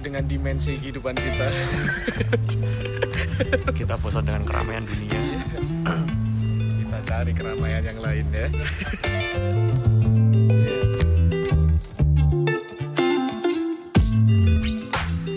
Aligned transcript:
juga 0.00 0.08
dengan 0.08 0.24
dimensi 0.24 0.72
kehidupan 0.80 1.12
kita. 1.12 1.46
kita 3.78 3.94
bosan 4.00 4.24
dengan 4.24 4.48
keramaian 4.48 4.88
dunia. 4.88 5.20
kita 6.80 6.98
cari 7.04 7.32
keramaian 7.36 7.84
yang 7.84 8.00
lain 8.00 8.24
ya. 8.32 8.48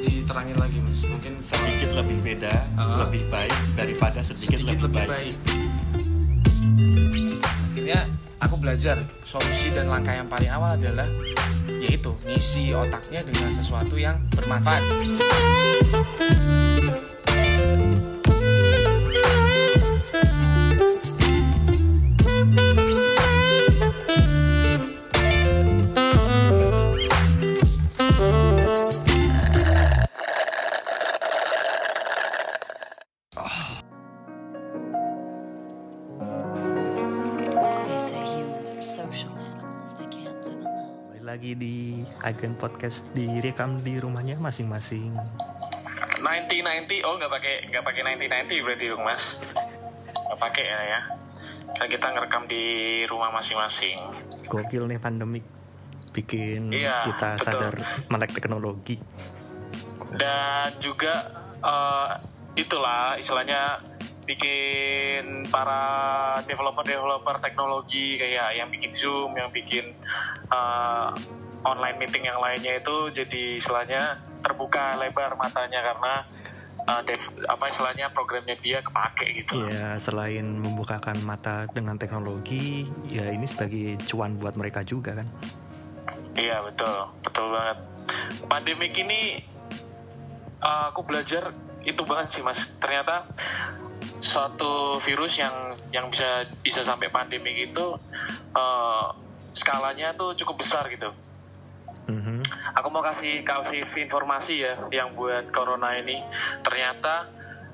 Diterangin 0.04 0.58
lagi 0.60 0.78
mas, 0.80 1.02
mungkin 1.04 1.34
Sedikit 1.44 1.92
lebih 1.92 2.18
beda, 2.23 2.54
Ah. 2.80 3.04
lebih 3.04 3.28
baik 3.28 3.54
daripada 3.76 4.23
sedikit, 4.23 4.64
sedikit 4.64 4.88
lebih 4.88 5.04
baik. 5.12 5.34
Akhirnya 7.44 8.00
aku 8.40 8.56
belajar 8.59 9.04
solusi 9.28 9.68
dan 9.76 9.92
langkah 9.92 10.16
yang 10.16 10.28
paling 10.32 10.48
awal 10.48 10.80
adalah 10.80 11.08
yaitu 12.04 12.12
ngisi 12.28 12.76
otaknya 12.76 13.22
dengan 13.24 13.56
sesuatu 13.56 13.96
yang 13.96 14.20
bermanfaat. 14.36 14.84
Agen 42.44 42.59
Podcast 42.59 43.08
direkam 43.16 43.80
di 43.80 43.95
rumahnya 43.95 44.36
masing-masing. 44.36 45.16
90 46.19 47.08
oh 47.08 47.16
nggak 47.16 47.31
pakai 47.31 47.72
nggak 47.72 47.83
pakai 47.88 48.03
90 48.03 48.63
berarti 48.67 48.86
dong 48.91 48.99
mas 48.99 49.23
nggak 50.27 50.39
pakai 50.44 50.64
ya 50.67 50.80
ya 50.83 51.02
kan 51.71 51.88
kita 51.88 52.03
ngerekam 52.11 52.44
di 52.52 52.64
rumah 53.08 53.31
masing-masing 53.31 53.95
Gokil 54.52 54.91
nih 54.91 54.99
pandemik 54.99 55.47
bikin 56.11 56.67
Iya, 56.67 57.08
kita 57.08 57.39
betul. 57.39 57.47
sadar 57.47 57.73
melek 58.11 58.36
teknologi. 58.36 58.99
dan 60.19 60.75
juga 60.83 61.31
eh, 61.64 62.09
itulah 62.59 63.16
istilahnya 63.16 63.80
bikin 64.27 65.47
para 65.47 65.80
developer-developer 66.44 67.39
teknologi 67.39 68.19
kayak 68.19 68.52
yang 68.59 68.67
bikin 68.67 68.91
Zoom, 68.91 69.31
yang 69.31 69.47
bikin 69.47 69.95
eh, 70.52 71.09
online 71.64 71.97
meeting 72.00 72.28
yang 72.28 72.39
lainnya 72.39 72.80
itu 72.80 73.11
jadi 73.11 73.58
istilahnya 73.58 74.19
terbuka 74.44 75.00
lebar 75.00 75.39
matanya 75.39 75.80
karena 75.80 76.14
eh, 76.83 77.02
dev- 77.08 77.47
apa 77.47 77.72
istilahnya 77.72 78.11
programnya 78.11 78.55
dia 78.59 78.83
kepake 78.83 79.44
gitu. 79.44 79.64
Ya 79.72 79.95
selain 79.95 80.44
membukakan 80.59 81.20
mata 81.23 81.66
dengan 81.72 81.95
teknologi, 81.95 82.88
ya 83.08 83.31
ini 83.31 83.47
sebagai 83.47 83.95
cuan 84.08 84.36
buat 84.36 84.59
mereka 84.59 84.83
juga 84.83 85.16
kan. 85.16 85.28
Iya 86.33 86.66
betul, 86.66 86.97
betul 87.23 87.45
banget. 87.53 87.77
Pandemik 88.50 88.94
ini 88.98 89.39
uh, 90.59 90.89
aku 90.89 91.05
belajar 91.05 91.53
itu 91.86 92.02
banget 92.03 92.39
sih 92.39 92.44
mas. 92.44 92.67
Ternyata 92.81 93.30
suatu 94.23 94.98
virus 95.04 95.38
yang 95.38 95.76
yang 95.92 96.09
bisa 96.09 96.48
bisa 96.64 96.82
sampai 96.82 97.11
pandemik 97.14 97.71
itu 97.71 97.86
uh, 98.55 99.05
skalanya 99.54 100.17
tuh 100.17 100.33
cukup 100.33 100.65
besar 100.65 100.89
gitu. 100.89 101.14
Mhm. 102.03 102.43
Aku 102.75 102.87
mau 102.91 102.99
kasih 102.99 103.47
kasih 103.47 103.86
informasi 103.86 104.64
ya 104.64 104.73
yang 104.91 105.15
buat 105.15 105.49
corona 105.55 105.95
ini. 105.95 106.19
Ternyata 106.65 107.31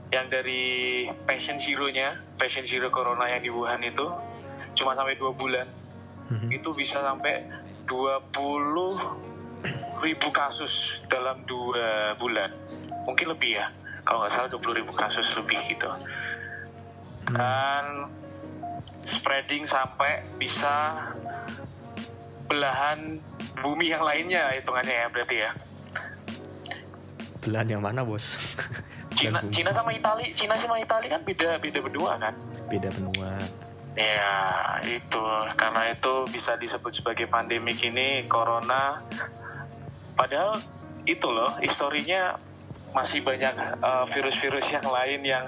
yang 0.09 0.29
dari 0.29 1.05
patient 1.25 1.61
zero-nya, 1.61 2.17
patient 2.37 2.65
zero 2.65 2.89
corona 2.93 3.29
yang 3.29 3.41
di 3.41 3.49
Wuhan 3.49 3.81
itu 3.85 4.05
cuma 4.77 4.93
sampai 4.93 5.17
dua 5.17 5.33
bulan 5.33 5.67
Mhm. 6.29 6.61
itu 6.61 6.69
bisa 6.77 7.01
sampai 7.01 7.41
20 7.89 8.93
ribu 10.05 10.29
kasus 10.29 11.01
dalam 11.09 11.41
dua 11.49 12.13
bulan 12.15 12.53
mungkin 13.03 13.33
lebih 13.33 13.57
ya 13.59 13.73
kalau 14.05 14.23
nggak 14.23 14.31
salah 14.31 14.49
20 14.53 14.77
ribu 14.77 14.93
kasus 14.93 15.25
lebih 15.35 15.57
gitu 15.65 15.89
dan 17.33 18.07
spreading 19.03 19.65
sampai 19.65 20.21
bisa 20.37 21.09
belahan 22.45 23.17
bumi 23.57 23.89
yang 23.89 24.05
lainnya 24.05 24.53
hitungannya 24.53 24.95
ya 24.95 25.07
berarti 25.09 25.37
ya 25.41 25.51
Belahan 27.39 27.79
yang 27.79 27.83
mana 27.83 28.03
bos? 28.03 28.35
Cina. 29.17 29.39
Cina 29.47 29.71
sama 29.71 29.95
Itali 29.95 30.35
Cina 30.35 30.59
sama 30.59 30.75
Itali 30.77 31.07
kan 31.07 31.23
beda 31.23 31.55
beda 31.57 31.79
berdua 31.79 32.19
kan 32.19 32.35
Beda 32.69 32.93
benua. 32.93 33.33
Ya, 33.97 34.31
itu 34.85 35.23
karena 35.57 35.91
itu 35.91 36.13
bisa 36.29 36.55
disebut 36.55 37.01
sebagai 37.01 37.25
pandemik 37.25 37.81
ini 37.81 38.23
corona. 38.29 39.01
Padahal 40.13 40.61
itu 41.09 41.27
loh, 41.27 41.51
historinya 41.59 42.37
masih 42.93 43.21
banyak 43.21 43.53
uh, 43.81 44.05
virus-virus 44.07 44.71
yang 44.71 44.85
lain 44.85 45.19
yang 45.25 45.45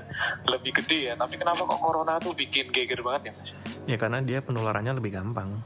lebih 0.50 0.84
gede 0.84 1.14
ya. 1.14 1.16
Tapi 1.16 1.38
kenapa 1.38 1.64
kok 1.64 1.80
corona 1.80 2.18
tuh 2.18 2.34
bikin 2.34 2.74
geger 2.74 3.00
banget 3.06 3.30
ya, 3.30 3.34
Mas? 3.38 3.50
Ya 3.86 3.98
karena 4.02 4.20
dia 4.20 4.42
penularannya 4.42 4.98
lebih 4.98 5.16
gampang. 5.16 5.62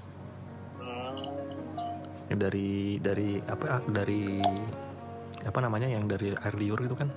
Dari 2.28 2.98
dari 2.98 3.38
apa 3.40 3.86
dari 3.86 4.42
apa 5.40 5.60
namanya 5.60 5.86
yang 5.86 6.06
dari 6.06 6.34
air 6.34 6.56
liur 6.56 6.82
itu 6.82 6.96
kan? 6.96 7.10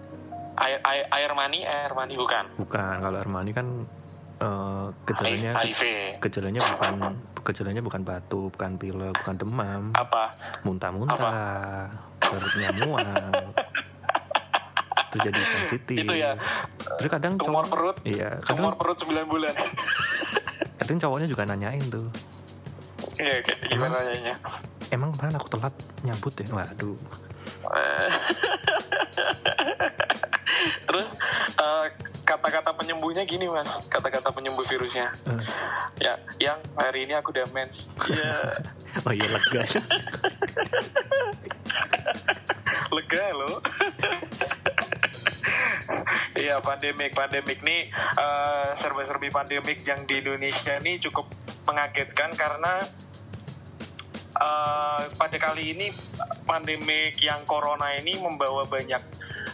air, 0.59 0.83
air, 0.83 1.07
air 1.09 1.31
mani, 1.33 1.63
air 1.63 1.93
mani 1.93 2.13
bukan. 2.13 2.45
Bukan 2.59 2.95
kalau 2.99 3.17
air 3.17 3.31
mani 3.31 3.51
kan 3.53 3.87
eh, 4.37 4.87
gejalanya 5.07 5.55
HIV. 5.57 5.83
gejalanya 6.19 6.61
bukan 6.67 6.93
gejalanya 7.41 7.79
bukan 7.81 8.03
batu, 8.03 8.51
bukan 8.51 8.75
pilek, 8.75 9.15
bukan 9.17 9.35
demam, 9.35 9.83
Apa? 9.95 10.35
muntah-muntah, 10.63 11.89
perutnya 12.21 12.69
mual. 12.83 13.55
itu 15.09 15.17
jadi 15.23 15.41
sensitif. 15.41 16.05
Itu 16.05 16.13
ya, 16.13 16.37
Terus 16.99 17.09
kadang 17.09 17.39
tumor 17.39 17.65
cowok- 17.65 17.71
perut. 17.71 17.97
Iya, 18.05 18.43
Tumor 18.45 18.75
kadang, 18.75 18.83
perut 18.93 18.97
9 19.01 19.25
bulan. 19.25 19.55
kadang 20.77 20.99
cowoknya 20.99 21.27
juga 21.31 21.43
nanyain 21.47 21.81
tuh. 21.87 22.11
Iya, 23.17 23.41
gimana 23.65 23.95
nanyanya? 23.97 24.35
Emang 24.89 25.13
kemarin 25.13 25.37
aku 25.37 25.49
telat 25.53 25.75
nyambut 26.03 26.33
ya? 26.41 26.47
Waduh. 26.49 26.97
Terus 30.89 31.09
eh, 31.55 31.87
kata-kata 32.25 32.73
penyembuhnya 32.73 33.25
gini 33.25 33.49
mas, 33.49 33.69
kata-kata 33.89 34.33
penyembuh 34.33 34.65
virusnya. 34.65 35.13
Eh, 35.29 35.41
Ya, 35.99 36.15
yang 36.39 36.63
hari 36.79 37.11
ini 37.11 37.15
aku 37.19 37.35
udah 37.35 37.43
mens. 37.51 37.91
Iya, 38.07 38.63
Oh 39.07 39.13
iya 39.13 39.29
lega. 39.29 39.63
lega 42.97 43.25
loh. 43.35 43.59
Iya 46.39 46.63
pandemik 46.63 47.13
pandemik 47.13 47.61
nih 47.67 47.91
eh, 48.17 48.67
serba-serbi 48.79 49.29
pandemik 49.29 49.83
yang 49.83 50.07
di 50.07 50.23
Indonesia 50.23 50.79
ini 50.79 50.97
cukup 51.03 51.27
mengagetkan 51.67 52.31
karena 52.33 52.79
eh, 54.39 55.03
pada 55.13 55.37
kali 55.37 55.73
ini 55.73 55.91
pandemik 56.43 57.19
yang 57.19 57.43
corona 57.45 57.93
ini 57.93 58.17
membawa 58.17 58.65
banyak 58.65 59.03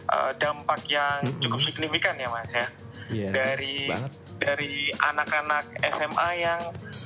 eh, 0.06 0.32
dampak 0.36 0.84
yang 0.86 1.24
cukup 1.38 1.60
signifikan 1.60 2.14
ya 2.14 2.28
mas 2.28 2.50
ya. 2.50 2.66
Iya. 3.04 3.28
dari 3.30 3.84
banget. 3.86 4.12
dari 4.40 4.72
anak-anak 5.02 5.64
SMA 5.90 6.30
yang 6.38 6.60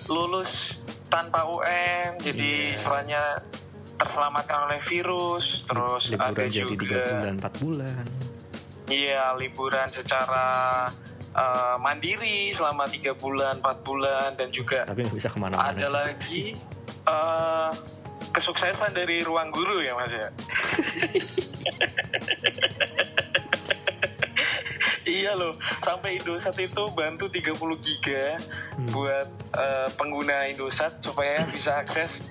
lulus 0.06 0.78
tanpa 1.08 1.42
UN 1.42 2.14
jadi 2.18 2.50
Iya. 2.70 2.74
istilahnya 2.74 3.22
terselamatkan 3.96 4.70
oleh 4.70 4.78
virus 4.80 5.66
terus 5.66 6.06
ada 6.08 6.30
liburan 6.30 6.48
jadi 6.48 6.62
juga 6.64 6.78
tiga 6.78 7.02
bulan, 7.10 7.34
empat 7.34 7.54
bulan. 7.58 8.04
iya 8.86 9.24
liburan 9.34 9.88
secara 9.88 10.46
uh, 11.34 11.76
mandiri 11.78 12.48
selama 12.48 12.86
tiga 12.86 13.10
bulan 13.12 13.58
empat 13.58 13.82
bulan 13.82 14.32
dan 14.34 14.48
juga 14.48 14.86
Tapi 14.86 15.02
bisa 15.10 15.26
ke 15.26 15.36
mana-mana. 15.36 15.74
ada 15.74 15.88
lagi 15.90 16.54
uh, 17.08 17.72
kesuksesan 18.30 18.92
dari 18.92 19.24
ruang 19.24 19.48
guru 19.50 19.80
ya 19.82 19.96
mas 19.96 20.12
ya 20.12 20.28
iya 25.08 25.32
loh 25.32 25.56
sampai 25.80 26.20
Indosat 26.20 26.54
itu 26.60 26.92
bantu 26.92 27.32
30 27.32 27.56
giga 27.80 28.36
Hmm. 28.78 28.94
buat 28.94 29.26
uh, 29.58 29.90
pengguna 29.98 30.46
Indosat 30.46 31.02
supaya 31.02 31.42
bisa 31.50 31.82
akses 31.82 32.22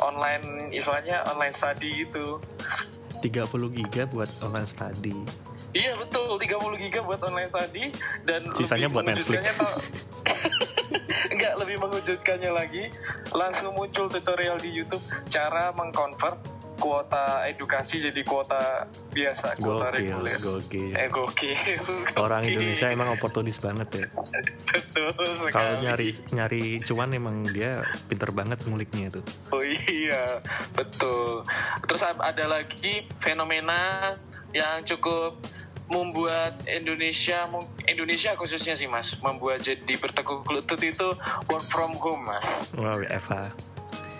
online 0.00 0.72
istilahnya 0.72 1.20
online 1.28 1.52
study 1.52 2.08
gitu 2.08 2.40
30 3.24 3.48
giga 3.72 4.04
buat 4.12 4.28
online 4.44 4.68
study. 4.68 5.16
Iya 5.72 5.96
betul, 5.96 6.36
30 6.36 6.76
giga 6.76 7.00
buat 7.00 7.24
online 7.24 7.48
study 7.48 7.88
dan 8.28 8.52
Sisanya 8.52 8.92
buat 8.92 9.08
mengejutkannya 9.08 9.52
Enggak, 11.34 11.54
lebih 11.58 11.76
mengejutkannya 11.82 12.50
lagi 12.54 12.84
langsung 13.34 13.74
muncul 13.74 14.06
tutorial 14.06 14.56
di 14.62 14.70
YouTube 14.70 15.02
cara 15.26 15.74
mengkonvert 15.74 16.38
kuota 16.74 17.46
edukasi 17.46 18.02
jadi 18.02 18.22
kuota 18.26 18.90
biasa 19.14 19.54
kuota 19.62 19.94
Gokil, 19.94 20.10
reguler 20.10 20.36
gokil. 20.42 20.90
eh 20.98 21.06
gokil 21.06 21.80
Orang. 22.18 22.42
Indonesia 22.42 22.90
emang 22.90 23.14
oportunis 23.14 23.62
banget 23.62 23.88
ya. 23.94 24.06
betul 24.68 25.14
Kalau 25.54 25.72
nyari 25.80 26.10
nyari 26.34 26.82
cuan 26.82 27.14
emang 27.14 27.46
dia 27.46 27.86
pinter 28.10 28.34
banget 28.34 28.58
nguliknya 28.66 29.14
tuh. 29.14 29.24
Oh 29.54 29.62
iya, 29.62 30.42
betul. 30.74 31.46
Terus 31.86 32.02
ada 32.04 32.44
lagi 32.50 33.06
fenomena 33.22 34.14
yang 34.50 34.82
cukup 34.82 35.38
membuat 35.86 36.56
Indonesia 36.64 37.44
Indonesia 37.84 38.32
khususnya 38.34 38.72
sih 38.72 38.86
Mas, 38.86 39.14
membuat 39.18 39.60
jadi 39.60 39.94
bertekuk 39.94 40.46
lutut 40.46 40.80
itu 40.80 41.12
work 41.46 41.64
from 41.64 41.92
home 41.94 42.24
Mas. 42.24 42.46
Wah, 42.74 42.94
WFH. 42.94 43.52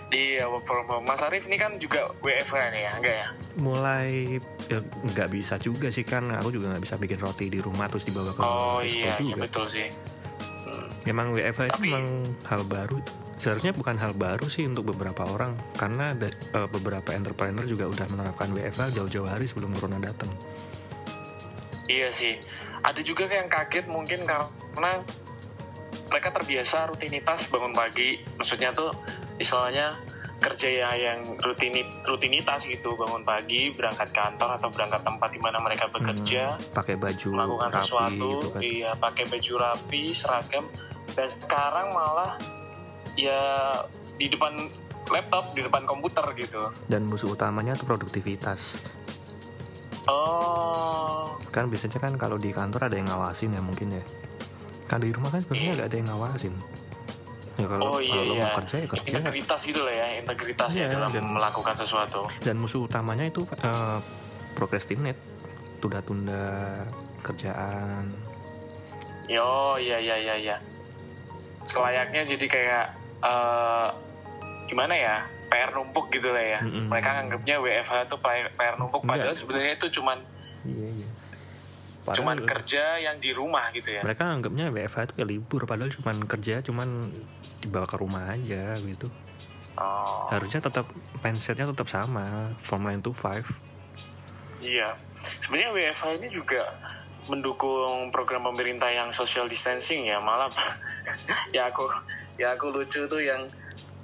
Iya, 0.07 0.47
work 0.47 0.63
from 0.63 0.85
home. 0.85 1.03
Mas 1.03 1.19
Arif 1.19 1.43
ini 1.43 1.57
kan 1.57 1.75
juga 1.75 2.05
WFH 2.21 2.55
nih 2.69 2.81
ya, 2.81 2.91
enggak 2.95 3.15
ya? 3.15 3.27
Mulai 3.55 4.37
ya, 4.65 4.79
nggak 5.03 5.29
bisa 5.29 5.57
juga 5.57 5.89
sih 5.89 6.03
kan 6.03 6.29
aku 6.31 6.53
juga 6.53 6.69
nggak 6.69 6.83
bisa 6.83 6.95
bikin 6.95 7.17
roti 7.17 7.45
di 7.47 7.57
rumah 7.57 7.89
terus 7.89 8.05
dibawa 8.05 8.29
ke 8.29 8.39
Oh 8.39 8.79
iya, 8.79 9.11
iya 9.11 9.33
juga. 9.33 9.43
betul 9.43 9.65
sih. 9.67 9.89
Hmm. 10.63 10.87
Memang 11.03 11.33
WFH 11.33 11.61
itu 11.65 11.73
Tapi- 11.75 11.89
memang 11.89 12.05
hal 12.45 12.61
baru. 12.63 12.97
Seharusnya 13.35 13.75
bukan 13.75 13.99
hal 13.99 14.15
baru 14.15 14.47
sih 14.47 14.63
untuk 14.63 14.87
beberapa 14.87 15.27
orang 15.27 15.51
karena 15.75 16.15
ada 16.15 16.31
eh, 16.31 16.67
beberapa 16.71 17.11
entrepreneur 17.11 17.67
juga 17.67 17.85
udah 17.85 18.05
menerapkan 18.07 18.47
WFH 18.47 18.95
jauh-jauh 18.95 19.27
hari 19.27 19.43
sebelum 19.43 19.73
corona 19.73 19.99
datang. 19.99 20.31
Iya 21.85 22.09
sih. 22.09 22.37
Ada 22.81 23.01
juga 23.01 23.25
yang 23.25 23.45
kaget 23.45 23.85
mungkin 23.85 24.23
karena 24.23 25.01
mereka 26.05 26.29
terbiasa 26.31 26.85
rutinitas 26.87 27.45
bangun 27.47 27.71
pagi. 27.71 28.21
Maksudnya 28.35 28.69
tuh 28.71 28.93
istilahnya 29.35 29.97
kerja 30.35 30.67
ya 30.67 30.89
yang 30.93 31.25
rutini, 31.39 31.81
rutinitas 32.03 32.63
gitu 32.63 32.93
bangun 32.93 33.23
pagi 33.23 33.71
berangkat 33.71 34.11
kantor 34.11 34.59
atau 34.59 34.69
berangkat 34.69 35.01
tempat 35.01 35.29
di 35.31 35.39
mana 35.39 35.57
mereka 35.57 35.89
bekerja 35.89 36.53
Hmm, 36.53 36.73
pakai 36.75 36.95
baju 36.95 37.27
melakukan 37.33 37.69
rapi 37.71 37.81
sesuatu 37.81 38.29
gitu 38.35 38.47
kan. 38.51 38.61
iya 38.61 38.91
pakai 38.93 39.23
baju 39.25 39.53
rapi 39.57 40.01
seragam 40.11 40.65
dan 41.09 41.27
sekarang 41.27 41.87
malah 41.89 42.37
ya 43.15 43.41
di 44.13 44.27
depan 44.27 44.53
laptop 45.07 45.43
di 45.53 45.61
depan 45.61 45.81
komputer 45.83 46.25
gitu 46.35 46.61
Dan 46.85 47.05
musuh 47.05 47.31
utamanya 47.31 47.73
itu 47.73 47.87
produktivitas. 47.87 48.85
Oh 50.07 51.33
Kan 51.47 51.67
biasanya 51.67 51.97
kan 51.97 52.13
kalau 52.15 52.35
di 52.35 52.49
kantor 52.49 52.87
ada 52.87 52.95
yang 52.95 53.07
ngawasin 53.07 53.49
ya 53.49 53.61
mungkin 53.61 53.87
ya. 53.93 54.03
Kan 54.85 54.99
di 54.99 55.09
rumah 55.09 55.29
kan 55.29 55.39
sebenarnya 55.39 55.63
Iya. 55.65 55.75
nggak 55.75 55.87
ada 55.87 55.97
yang 55.97 56.09
ngawasin. 56.09 56.53
Ya 57.55 57.65
kalau, 57.65 57.83
oh 57.85 57.91
kalau 57.93 58.03
iya 58.03 58.19
lo 58.19 58.33
iya 58.33 58.45
mau 58.45 58.57
kerja 58.59 58.75
ya 58.75 58.87
kerja. 58.89 59.15
integritas 59.15 59.61
gitu 59.63 59.79
lah 59.79 59.95
ya 59.95 60.07
integritas 60.19 60.69
ya 60.69 60.77
Iya, 60.77 60.87
dalam 60.91 61.07
dan- 61.09 61.31
melakukan 61.31 61.71
sesuatu 61.73 62.27
Dan 62.39 62.55
musuh 62.57 62.83
utamanya 62.83 63.23
itu 63.23 63.47
eh, 63.55 63.99
procrastinate, 64.51 65.19
tunda-tunda 65.79 66.43
kerjaan. 67.21 68.11
yo 69.25 69.49
iya 69.75 69.97
iya 69.97 70.15
iya 70.19 70.35
iya 70.35 70.55
selayaknya 71.65 72.21
jadi 72.27 72.45
kayak 72.45 72.85
eh, 73.23 73.87
gimana 74.67 74.93
ya 74.93 75.15
PR 75.49 75.69
numpuk 75.73 76.09
gitu 76.11 76.29
lah 76.33 76.41
ya 76.41 76.59
Mm-mm. 76.63 76.89
mereka 76.89 77.09
nganggapnya 77.21 77.55
WFH 77.61 77.93
itu 78.09 78.17
PR 78.57 78.75
numpuk 78.81 79.01
padahal 79.05 79.35
sebenarnya 79.37 79.73
itu 79.77 79.87
cuman 80.01 80.19
Iya 80.65 80.89
iya. 80.97 81.09
Padahal 82.05 82.17
cuman 82.21 82.37
kerja 82.45 82.83
yang 83.01 83.17
di 83.17 83.33
rumah 83.33 83.69
gitu 83.73 83.89
ya 83.97 84.01
mereka 84.05 84.29
anggapnya 84.29 84.69
WFH 84.69 84.97
itu 85.09 85.13
ya 85.21 85.25
libur 85.25 85.61
padahal 85.65 85.89
cuman 85.89 86.15
kerja 86.29 86.61
cuman 86.61 87.09
dibawa 87.61 87.89
ke 87.89 87.97
rumah 87.97 88.33
aja 88.33 88.77
gitu. 88.77 89.09
oh 89.81 90.29
Harusnya 90.29 90.61
tetap 90.61 90.85
mindsetnya 91.25 91.65
tetap 91.69 91.89
sama, 91.89 92.53
from 92.61 92.85
9 92.85 93.01
to 93.05 93.11
5. 93.13 93.41
iya 94.61 94.93
sebenarnya 95.41 95.73
WFH 95.73 96.21
ini 96.21 96.29
juga 96.29 96.61
mendukung 97.25 98.13
program 98.13 98.45
pemerintah 98.53 98.93
yang 98.93 99.09
social 99.09 99.49
distancing 99.49 100.05
ya 100.05 100.21
malah 100.21 100.49
ya 101.55 101.73
aku 101.73 101.89
ya 102.37 102.53
aku 102.53 102.69
lucu 102.69 103.09
tuh 103.09 103.21
yang 103.21 103.49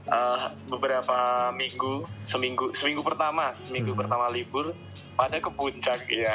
eh, 0.03 0.39
beberapa 0.65 1.18
minggu 1.51 1.94
seminggu 2.24 2.71
seminggu 2.71 3.01
pertama 3.01 3.51
seminggu 3.51 3.92
Hmm. 3.92 4.01
pertama 4.01 4.25
libur 4.27 4.74
pada 5.13 5.38
ke 5.38 5.50
puncak 5.50 6.01
ya 6.15 6.33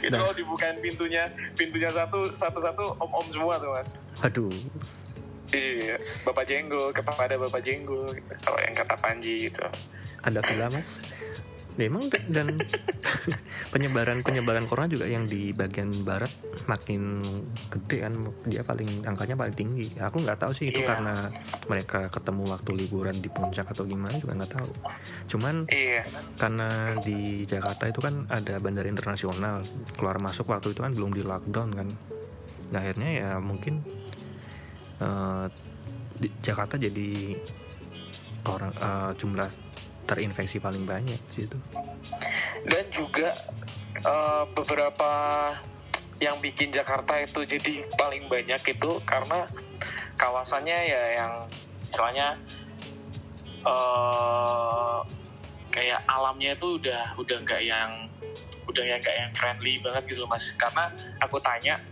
itu 0.00 0.10
Nah. 0.10 0.20
kalau 0.20 0.34
dibukain 0.34 0.76
pintunya 0.78 1.26
pintunya 1.54 1.88
satu 1.88 2.32
satu 2.32 2.58
satu 2.58 2.84
om 2.98 3.10
om 3.10 3.26
semua 3.26 3.56
tuh 3.56 3.70
mas 3.70 3.96
Aduh, 4.20 4.50
iya 5.50 5.96
bapak 6.22 6.44
jenggo 6.44 6.90
kepada 6.90 7.34
bapak 7.34 7.60
jenggo 7.60 8.04
gitu. 8.08 8.32
kalau 8.40 8.58
yang 8.60 8.74
kata 8.74 8.94
Panji 8.96 9.48
gitu 9.48 9.64
ada 10.20 10.40
gila 10.40 10.68
mas 10.70 11.00
ya, 11.74 11.90
emang 11.90 12.06
dan 12.30 12.54
penyebaran 13.74 14.22
penyebaran 14.22 14.64
corona 14.70 14.86
juga 14.86 15.10
yang 15.10 15.26
di 15.26 15.50
bagian 15.50 15.90
barat 16.06 16.30
makin 16.70 17.18
gede 17.70 18.06
kan 18.06 18.14
dia 18.46 18.62
paling 18.62 19.02
angkanya 19.02 19.34
paling 19.34 19.56
tinggi. 19.58 19.90
Aku 19.98 20.22
nggak 20.22 20.38
tahu 20.38 20.52
sih 20.54 20.70
itu 20.70 20.80
Iya. 20.84 20.88
karena 20.94 21.14
mereka 21.66 22.06
ketemu 22.12 22.42
waktu 22.54 22.70
liburan 22.76 23.16
di 23.18 23.26
puncak 23.32 23.66
atau 23.74 23.82
gimana 23.88 24.14
juga 24.20 24.38
nggak 24.38 24.52
tahu. 24.54 24.70
Cuman 25.34 25.66
iya. 25.72 26.06
karena 26.38 26.94
di 27.02 27.42
Jakarta 27.48 27.90
itu 27.90 27.98
kan 27.98 28.28
ada 28.30 28.60
bandara 28.62 28.86
internasional 28.86 29.64
keluar 29.98 30.22
masuk 30.22 30.46
waktu 30.52 30.76
itu 30.76 30.80
kan 30.84 30.92
belum 30.94 31.10
di 31.10 31.22
lockdown 31.26 31.70
kan. 31.74 31.88
Nah, 32.70 32.78
akhirnya 32.80 33.10
ya 33.10 33.30
mungkin 33.42 33.82
eh, 35.02 35.46
di 36.14 36.28
Jakarta 36.38 36.78
jadi 36.78 37.34
orang 38.44 38.72
eh, 38.76 39.10
jumlah 39.18 39.63
terinfeksi 40.04 40.60
paling 40.60 40.84
banyak 40.84 41.18
situ. 41.32 41.56
Dan 42.64 42.84
juga 42.92 43.32
eh, 43.98 44.44
beberapa 44.52 45.10
yang 46.22 46.38
bikin 46.38 46.70
Jakarta 46.70 47.18
itu 47.20 47.42
jadi 47.44 47.84
paling 47.98 48.30
banyak 48.30 48.62
itu 48.70 48.90
karena 49.02 49.50
kawasannya 50.14 50.78
ya 50.86 51.02
yang 51.18 51.32
misalnya 51.90 52.38
eh 53.64 54.98
kayak 55.74 56.00
alamnya 56.06 56.54
itu 56.54 56.78
udah 56.78 57.18
udah 57.18 57.36
nggak 57.42 57.62
yang 57.66 58.06
udah 58.70 58.82
nggak 58.86 59.16
yang 59.18 59.32
friendly 59.34 59.82
banget 59.82 60.14
gitu 60.14 60.22
mas. 60.30 60.54
Karena 60.54 60.88
aku 61.18 61.42
tanya 61.42 61.82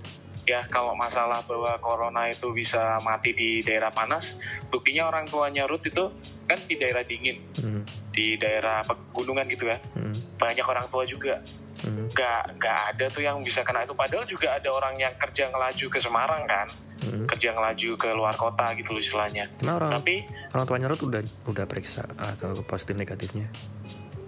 ya 0.42 0.66
kalau 0.66 0.98
masalah 0.98 1.42
bahwa 1.46 1.78
corona 1.78 2.26
itu 2.26 2.50
bisa 2.50 2.98
mati 3.06 3.30
di 3.30 3.62
daerah 3.62 3.94
panas 3.94 4.34
buktinya 4.68 5.06
orang 5.06 5.30
tuanya 5.30 5.70
Ruth 5.70 5.86
itu 5.86 6.10
kan 6.50 6.58
di 6.66 6.74
daerah 6.74 7.06
dingin 7.06 7.38
Hmm, 7.62 7.86
di 8.10 8.34
daerah 8.34 8.82
pegunungan 8.82 9.46
gitu 9.46 9.70
ya. 9.70 9.78
Hmm, 9.94 10.10
banyak 10.34 10.66
orang 10.66 10.86
tua 10.90 11.06
juga. 11.06 11.38
Hmm, 11.86 12.10
nggak 12.10 12.58
nggak 12.58 12.78
ada 12.94 13.04
tuh 13.06 13.22
yang 13.22 13.38
bisa 13.38 13.62
kena 13.62 13.86
itu. 13.86 13.94
Padahal 13.94 14.26
juga 14.26 14.58
ada 14.58 14.66
orang 14.74 14.98
yang 14.98 15.14
kerja 15.14 15.46
ngelaju 15.50 15.86
ke 15.86 15.98
Semarang 16.02 16.42
kan. 16.46 16.68
Hmm. 17.02 17.26
kerja 17.26 17.50
ngelaju 17.50 17.98
ke 17.98 18.08
luar 18.14 18.38
kota 18.38 18.78
gitu 18.78 18.94
loh 18.94 19.02
istilahnya. 19.02 19.50
Nah 19.66 19.74
orang 19.74 19.90
tapi 19.98 20.22
orang 20.54 20.66
tuanya 20.70 20.86
Ruth 20.86 21.02
udah 21.02 21.22
udah 21.50 21.64
periksa 21.66 22.06
atau 22.14 22.62
positif 22.62 22.94
negatifnya? 22.94 23.50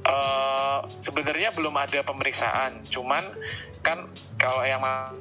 Eh, 0.04 0.78
sebenarnya 1.06 1.54
belum 1.54 1.70
ada 1.78 2.02
pemeriksaan. 2.02 2.82
Cuman 2.90 3.24
kan 3.80 4.04
kalau 4.36 4.66
yang 4.66 4.82
mas 4.82 5.14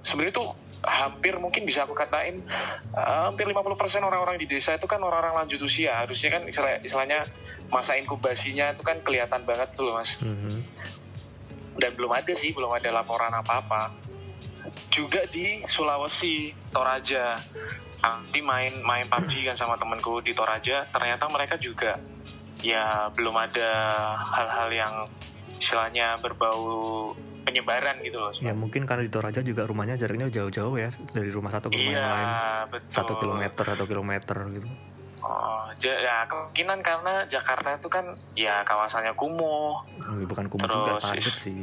sebenarnya 0.00 0.34
tuh 0.34 0.48
hampir 0.84 1.40
mungkin 1.40 1.64
bisa 1.64 1.88
aku 1.88 1.96
katain 1.96 2.44
eh, 2.92 3.20
hampir 3.24 3.48
50% 3.48 3.64
orang-orang 4.00 4.36
di 4.36 4.46
desa 4.46 4.76
itu 4.76 4.84
kan 4.84 5.00
orang-orang 5.00 5.44
lanjut 5.44 5.60
usia. 5.64 5.96
Harusnya 5.96 6.38
kan 6.38 6.42
istilah- 6.44 6.80
istilahnya 6.80 7.24
masa 7.68 7.96
inkubasinya 7.96 8.70
itu 8.70 8.82
kan 8.84 9.00
kelihatan 9.00 9.42
banget 9.42 9.72
tuh 9.72 9.88
loh 9.88 9.98
mas. 9.98 10.16
Mhm. 10.20 10.62
dan 11.74 11.90
belum 11.98 12.14
ada 12.14 12.30
sih 12.38 12.54
belum 12.54 12.70
ada 12.70 12.86
laporan 12.94 13.34
apa-apa. 13.34 13.90
Juga 14.94 15.26
di 15.26 15.58
Sulawesi 15.66 16.54
Toraja. 16.70 17.34
Tapi 17.98 18.38
main 18.46 18.70
main 18.86 19.02
PUBG 19.10 19.42
kan 19.42 19.58
sama 19.58 19.74
temenku 19.74 20.22
di 20.22 20.30
Toraja. 20.30 20.86
Ternyata 20.86 21.26
mereka 21.26 21.58
juga 21.58 21.98
ya 22.62 23.10
belum 23.10 23.34
ada 23.34 23.90
hal-hal 24.22 24.70
yang 24.70 24.94
istilahnya 25.58 26.14
berbau 26.22 27.10
penyebaran 27.44 27.96
gitu 28.00 28.18
loh 28.18 28.32
ya 28.40 28.56
mungkin 28.56 28.88
karena 28.88 29.04
di 29.04 29.12
Toraja 29.12 29.40
juga 29.44 29.68
rumahnya 29.68 30.00
jaraknya 30.00 30.32
jauh-jauh 30.32 30.74
ya 30.80 30.88
dari 31.12 31.30
rumah 31.30 31.52
satu 31.52 31.68
ke 31.70 31.76
rumah 31.76 31.92
yang 31.92 32.10
lain. 32.10 32.28
iya 32.28 32.54
betul. 32.72 32.90
Satu 32.90 33.12
kilometer 33.20 33.64
atau 33.64 33.84
kilometer 33.86 34.36
gitu. 34.50 34.68
Oh, 35.24 35.64
ya 35.80 36.28
kemungkinan 36.28 36.84
karena 36.84 37.24
Jakarta 37.32 37.80
itu 37.80 37.88
kan 37.88 38.12
ya 38.36 38.60
kawasannya 38.68 39.16
kumuh. 39.16 39.80
Hmm, 40.04 40.28
bukan 40.28 40.52
kumuh 40.52 40.68
juga 40.68 41.00
Terus, 41.00 41.04
padat 41.08 41.36
sih. 41.40 41.60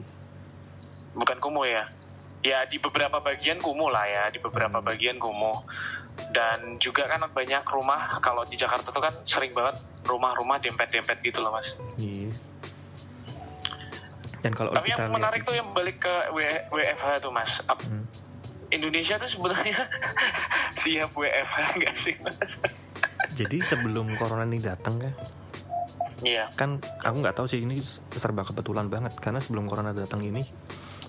Bukan 1.13 1.37
kumuh 1.37 1.69
ya. 1.69 1.85
Ya 2.41 2.65
di 2.65 2.81
beberapa 2.81 3.21
bagian 3.21 3.61
kumuh 3.61 3.93
lah 3.93 4.01
ya 4.09 4.33
di 4.33 4.41
beberapa 4.41 4.81
bagian 4.81 5.21
kumuh. 5.21 5.61
Dan 6.33 6.81
juga 6.81 7.05
kan 7.05 7.21
banyak 7.29 7.61
rumah 7.69 8.17
kalau 8.17 8.41
di 8.49 8.57
Jakarta 8.57 8.89
tuh 8.89 9.03
kan 9.03 9.13
sering 9.29 9.53
banget 9.53 9.77
rumah-rumah 10.09 10.57
dempet-dempet 10.57 11.21
gitu 11.21 11.45
loh 11.45 11.53
mas. 11.53 11.77
Iya. 12.01 12.30
Dan 14.41 14.51
kalau 14.51 14.73
tapi 14.73 14.89
kita 14.89 15.05
yang 15.05 15.13
menarik 15.13 15.41
tuh 15.41 15.53
yang 15.53 15.69
balik 15.71 16.01
ke 16.01 16.13
W- 16.29 16.63
WFH 16.69 17.21
tuh 17.21 17.29
mas 17.29 17.61
Ap- 17.63 17.81
Hmm. 17.81 18.05
Indonesia 18.69 19.15
tuh 19.15 19.27
sebenarnya 19.27 19.77
siap 20.81 21.11
WFH 21.11 21.57
nggak 21.75 21.95
sih 21.95 22.15
mas 22.19 22.57
jadi 23.31 23.57
sebelum 23.61 24.09
corona 24.15 24.43
ini 24.43 24.59
datang 24.59 24.97
ya 24.97 25.13
Iya. 26.21 26.45
kan 26.53 26.77
aku 27.01 27.17
nggak 27.17 27.33
tahu 27.33 27.49
sih 27.49 27.59
ini 27.59 27.81
serba 28.13 28.41
kebetulan 28.41 28.85
banget 28.87 29.17
karena 29.17 29.37
sebelum 29.37 29.65
corona 29.65 29.89
datang 29.89 30.21
ini 30.21 30.45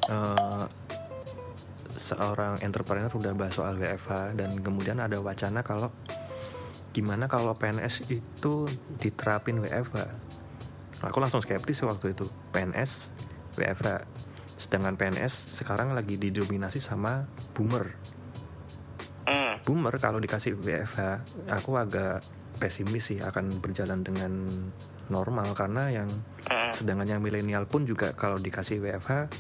eh, 0.08 0.64
seorang 1.92 2.58
entrepreneur 2.60 3.12
udah 3.12 3.32
bahas 3.32 3.52
soal 3.52 3.76
WFH 3.76 4.34
dan 4.34 4.56
kemudian 4.56 4.98
ada 4.98 5.20
wacana 5.20 5.60
kalau 5.60 5.92
gimana 6.90 7.24
kalau 7.24 7.52
PNS 7.52 8.08
itu 8.08 8.66
diterapin 8.96 9.60
WFH 9.60 9.96
aku 11.02 11.18
langsung 11.18 11.42
skeptis 11.42 11.82
waktu 11.82 12.14
itu 12.14 12.24
PNS 12.50 13.10
WFH 13.54 13.88
sedangkan 14.54 14.94
PNS 14.94 15.50
sekarang 15.52 15.92
lagi 15.92 16.14
didominasi 16.16 16.78
sama 16.78 17.26
boomer 17.52 17.90
Hmm. 19.22 19.62
boomer 19.62 19.94
kalau 19.98 20.18
dikasih 20.18 20.58
WFH 20.58 21.22
aku 21.46 21.78
agak 21.78 22.26
pesimis 22.58 23.06
sih 23.06 23.18
akan 23.18 23.58
berjalan 23.58 24.02
dengan 24.02 24.34
normal 25.06 25.54
karena 25.54 25.90
yang 25.92 26.10
Hmm. 26.42 26.74
sedangkan 26.74 27.06
yang 27.06 27.22
milenial 27.22 27.66
pun 27.66 27.82
juga 27.82 28.14
kalau 28.14 28.34
dikasih 28.36 28.82
WFH 28.82 29.30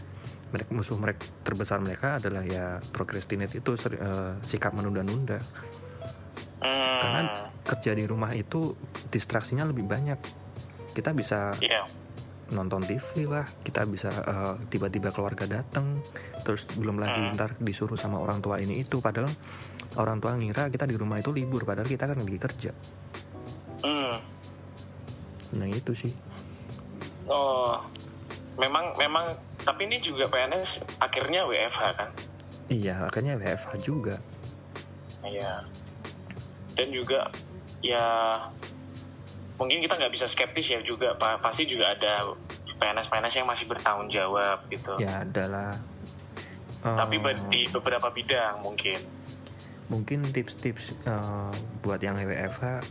mereka 0.52 0.70
musuh 0.70 0.94
mereka 0.94 1.26
terbesar 1.42 1.80
mereka 1.80 2.22
adalah 2.22 2.44
ya 2.44 2.78
procrastinate 2.92 3.58
itu 3.58 3.74
seri- 3.74 3.98
eh, 3.98 4.38
sikap 4.40 4.70
menunda-nunda 4.70 5.42
Hmm. 6.62 6.98
karena 7.02 7.20
kerja 7.64 7.90
di 7.90 8.06
rumah 8.06 8.30
itu 8.32 8.78
distraksinya 9.08 9.66
lebih 9.66 9.82
banyak 9.82 10.18
kita 10.92 11.10
bisa 11.10 11.52
Iya. 11.58 11.84
nonton 12.50 12.84
TV 12.84 13.24
lah 13.24 13.48
kita 13.60 13.82
bisa 13.84 14.12
eh, 14.12 14.54
tiba-tiba 14.68 15.08
keluarga 15.08 15.48
datang 15.50 15.98
terus 16.42 16.68
belum 16.70 16.96
lagi 16.96 17.22
Hmm. 17.22 17.32
ntar 17.32 17.56
disuruh 17.56 17.96
sama 17.96 18.18
orang 18.18 18.38
tua 18.38 18.56
ini 18.58 18.76
itu 18.78 18.98
padahal 18.98 19.32
orang 19.94 20.18
tua 20.18 20.32
ngira 20.34 20.68
kita 20.68 20.84
di 20.84 20.94
rumah 20.94 21.16
itu 21.16 21.30
libur 21.30 21.64
padahal 21.64 21.86
kita 21.86 22.04
kan 22.04 22.18
lagi 22.18 22.36
kerja 22.38 22.72
Hmm. 23.80 24.20
nah 25.54 25.66
itu 25.66 25.92
sih 25.92 26.12
Oh, 27.24 27.78
memang 28.56 28.92
memang 28.94 29.30
tapi 29.58 29.86
ini 29.86 29.98
juga 29.98 30.26
PNS 30.26 30.82
akhirnya 30.98 31.46
WFH 31.46 31.82
kan? 31.94 32.10
iya 32.68 33.00
akhirnya 33.02 33.34
WFH 33.34 33.72
juga 33.80 34.16
Iya. 35.22 35.62
Dan 36.72 36.88
juga 36.90 37.30
ya 37.78 38.02
mungkin 39.62 39.78
kita 39.78 39.94
nggak 39.94 40.10
bisa 40.10 40.26
skeptis 40.26 40.66
ya 40.68 40.82
juga 40.82 41.14
Pa- 41.14 41.38
pasti 41.38 41.62
juga 41.64 41.94
ada 41.94 42.34
PNS-PNS 42.74 43.34
yang 43.36 43.46
masih 43.46 43.64
bertanggung 43.64 44.10
jawab 44.10 44.58
gitu. 44.66 44.90
ya 44.98 45.22
adalah 45.22 45.78
eh, 46.82 46.96
Tapi 46.98 47.14
di 47.46 47.70
beberapa 47.70 48.10
bidang 48.10 48.58
mungkin. 48.60 48.98
mungkin 49.86 50.26
tips-tips 50.26 50.98
eh, 50.98 51.52
buat 51.78 52.00
yang 52.00 52.18
WFH 52.18 52.82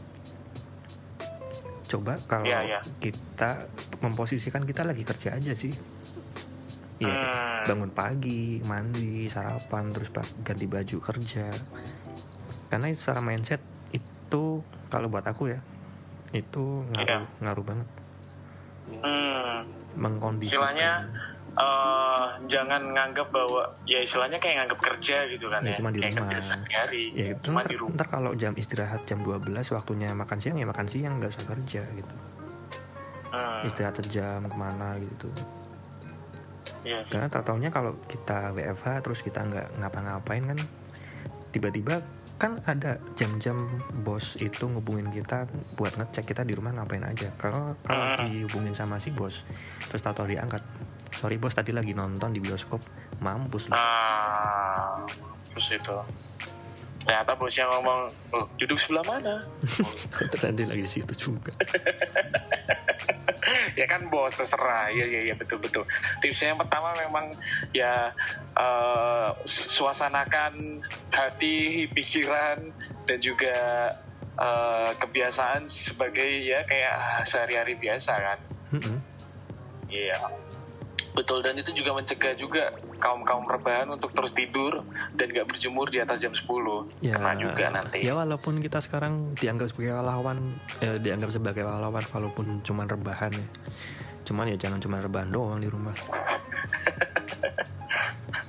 coba 1.87 2.15
kalau 2.23 2.47
Iya, 2.47 2.59
iya. 2.63 2.79
kita 2.97 3.67
memposisikan 3.99 4.63
kita 4.63 4.81
lagi 4.81 5.03
kerja 5.03 5.35
aja 5.35 5.51
sih 5.53 5.75
Hmm. 7.01 7.65
bangun 7.65 7.89
pagi, 7.89 8.61
mandi, 8.61 9.25
sarapan, 9.25 9.89
terus 9.89 10.13
ganti 10.39 10.69
baju 10.69 11.01
kerja. 11.01 11.49
Karena 12.69 12.93
secara 12.93 13.19
mindset 13.19 13.57
itu 13.89 14.61
kalau 14.85 15.09
buat 15.09 15.25
aku 15.25 15.49
ya, 15.49 15.57
itu 16.31 16.65
ngaruh, 16.89 17.05
Iya. 17.05 17.19
ngaruh 17.39 17.65
banget. 17.65 17.87
Hmm. 18.93 19.57
Mengkondisikan. 19.93 20.47
Istilahnya 20.51 20.91
eh, 21.51 22.25
jangan 22.47 22.95
nganggap 22.95 23.27
bahwa 23.29 23.61
ya 23.83 23.99
istilahnya 23.99 24.39
kayak 24.39 24.55
nganggap 24.63 24.79
kerja 24.81 25.27
gitu 25.27 25.45
kan 25.47 25.59
Ya, 25.61 25.71
ya. 25.71 25.75
cuma 25.75 25.89
di 25.91 25.99
kayak 25.99 26.11
rumah. 26.11 26.19
kerja 26.23 26.37
sehari-hari. 26.41 27.03
ya 27.11 27.27
cuma 27.39 27.59
ntar, 27.59 27.67
di 27.67 27.75
rumah. 27.75 27.93
ntar 27.93 28.07
kalau 28.07 28.31
jam 28.33 28.53
istirahat 28.55 29.01
jam 29.03 29.19
12 29.19 29.43
waktunya 29.69 30.09
makan 30.11 30.39
siang 30.39 30.55
ya 30.55 30.63
makan 30.63 30.87
siang 30.87 31.19
nggak 31.19 31.27
usah 31.29 31.45
kerja 31.45 31.81
gitu. 31.91 32.13
Hmm. 33.31 33.63
Istirahat 33.63 33.95
sejam 33.97 34.39
ke 34.43 34.55
mana 34.55 34.95
gitu. 34.97 35.27
Iya. 36.81 37.03
Karena 37.05 37.27
tak 37.27 37.43
taunya 37.45 37.67
kalau 37.67 37.99
kita 38.07 38.51
WFH 38.51 38.87
terus 39.03 39.19
kita 39.19 39.43
nggak 39.43 39.67
ngapa-ngapain 39.77 40.43
kan 40.47 40.59
tiba-tiba 41.51 41.99
kan 42.41 42.57
ada 42.65 42.97
jam-jam 43.13 43.53
bos 44.01 44.33
itu 44.35 44.65
ngubungin 44.65 45.13
kita 45.13 45.45
buat 45.77 45.93
ngecek 45.93 46.25
kita 46.25 46.41
di 46.41 46.57
rumah 46.57 46.73
ngapain 46.73 47.05
aja. 47.05 47.29
Kalau 47.37 47.77
kalau 47.79 48.01
Hmm. 48.17 48.25
dihubungin 48.25 48.73
sama 48.73 48.97
si 48.97 49.13
bos 49.13 49.45
terus 49.85 50.01
tato 50.01 50.25
diangkat. 50.25 50.65
Sorry 51.13 51.37
bos 51.37 51.53
tadi 51.53 51.69
lagi 51.69 51.93
nonton 51.93 52.33
di 52.33 52.41
bioskop 52.41 52.81
mampus 53.21 53.69
lu. 53.69 53.77
Ah, 53.77 55.05
terus 55.47 55.69
itu. 55.71 55.97
Ternyata 57.01 57.33
bosnya 57.33 57.65
ngomong, 57.67 57.99
"Oh, 58.31 58.45
duduk 58.57 58.77
sebelah 58.77 59.01
mana? 59.03 59.41
Tadi 60.37 60.65
lagi 60.65 60.81
di 60.81 60.91
situ 60.91 61.13
juga. 61.13 61.49
ya 63.75 63.85
kan 63.87 64.07
bos 64.11 64.35
terserah. 64.35 64.91
Iya 64.91 65.05
iya 65.07 65.21
iya 65.31 65.35
betul 65.35 65.61
betul. 65.63 65.83
Tipsnya 66.19 66.55
yang 66.55 66.59
pertama 66.59 66.93
memang 66.97 67.31
ya 67.71 68.11
eh, 68.55 69.29
suasanakan 69.47 70.83
hati 71.11 71.87
pikiran 71.91 72.71
dan 73.07 73.17
juga 73.19 73.57
eh, 74.35 74.91
kebiasaan 74.99 75.67
sebagai 75.71 76.29
ya 76.43 76.63
kayak 76.67 77.27
sehari-hari 77.27 77.75
biasa 77.79 78.13
kan. 78.17 78.39
Iya 79.91 80.15
betul 81.11 81.43
dan 81.43 81.59
itu 81.59 81.75
juga 81.75 81.91
mencegah 81.97 82.33
juga 82.39 82.71
kaum 82.99 83.27
kaum 83.27 83.43
rebahan 83.43 83.91
untuk 83.91 84.15
terus 84.15 84.31
tidur 84.31 84.83
dan 85.15 85.27
gak 85.31 85.47
berjemur 85.51 85.91
di 85.91 85.99
atas 85.99 86.23
jam 86.23 86.31
10 86.31 86.47
Ya, 87.03 87.19
kena 87.19 87.35
juga 87.35 87.65
nanti. 87.67 87.99
Ya 88.05 88.15
walaupun 88.15 88.63
kita 88.63 88.79
sekarang 88.79 89.35
dianggap 89.35 89.71
sebagai 89.71 89.99
pahlawan, 89.99 90.55
eh, 90.79 90.97
dianggap 91.01 91.29
sebagai 91.35 91.63
pahlawan 91.67 92.03
walaupun 92.11 92.63
cuman 92.63 92.87
rebahan 92.87 93.31
ya. 93.35 93.47
Cuman 94.23 94.53
ya 94.53 94.57
jangan 94.57 94.79
cuma 94.79 95.03
rebahan 95.03 95.29
doang 95.33 95.59
di 95.59 95.67
rumah. 95.67 95.95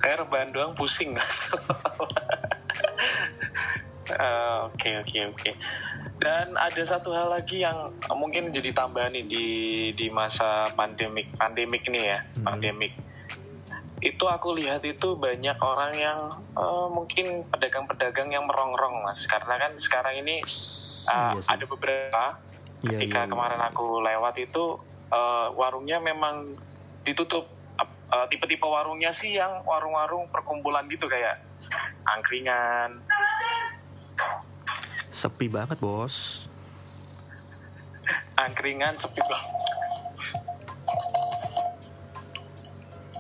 kayak 0.03 0.27
rebahan 0.27 0.51
doang 0.51 0.75
pusing 0.79 1.15
mas. 1.15 1.51
Eh, 4.11 4.59
oke 4.69 4.89
oke 5.03 5.19
oke 5.35 5.51
dan 6.23 6.55
ada 6.55 6.83
satu 6.87 7.11
hal 7.11 7.35
lagi 7.35 7.67
yang 7.67 7.91
mungkin 8.15 8.55
jadi 8.55 8.71
tambahan 8.71 9.11
nih 9.11 9.27
di 9.27 9.47
di 9.99 10.07
masa 10.07 10.71
pandemik 10.79 11.27
pandemik 11.35 11.83
nih 11.91 12.15
ya 12.15 12.19
Hmm. 12.39 12.47
pandemik 12.47 12.95
itu 14.03 14.25
aku 14.27 14.55
lihat 14.59 14.83
itu 14.87 15.19
banyak 15.19 15.59
orang 15.59 15.93
yang 15.99 16.19
eh, 16.55 16.87
mungkin 16.95 17.43
pedagang-pedagang 17.51 18.31
yang 18.31 18.47
merongrong 18.47 19.03
mas 19.03 19.27
karena 19.27 19.59
kan 19.59 19.75
sekarang 19.75 20.23
ini 20.23 20.39
eh, 21.11 21.33
Iya 21.35 21.43
sih. 21.43 21.51
ada 21.51 21.65
beberapa 21.67 22.25
Iya, 22.83 22.99
ketika 22.99 23.19
iya, 23.23 23.27
iya. 23.27 23.31
kemarin 23.31 23.61
aku 23.67 23.87
lewat 23.99 24.35
itu 24.39 24.79
eh, 25.11 25.47
warungnya 25.59 25.99
memang 25.99 26.55
ditutup 27.03 27.51
Eh, 28.13 28.27
tipe-tipe 28.29 28.69
warungnya 28.69 29.09
sih 29.09 29.41
yang 29.41 29.65
warung-warung 29.65 30.29
perkumpulan 30.29 30.85
gitu 30.85 31.09
kayak 31.09 31.41
angkringan 32.05 33.01
Sepi 35.23 35.47
banget 35.47 35.79
bos. 35.79 36.51
angkringan 38.35 38.99
sepi 38.99 39.23
banget 39.23 39.55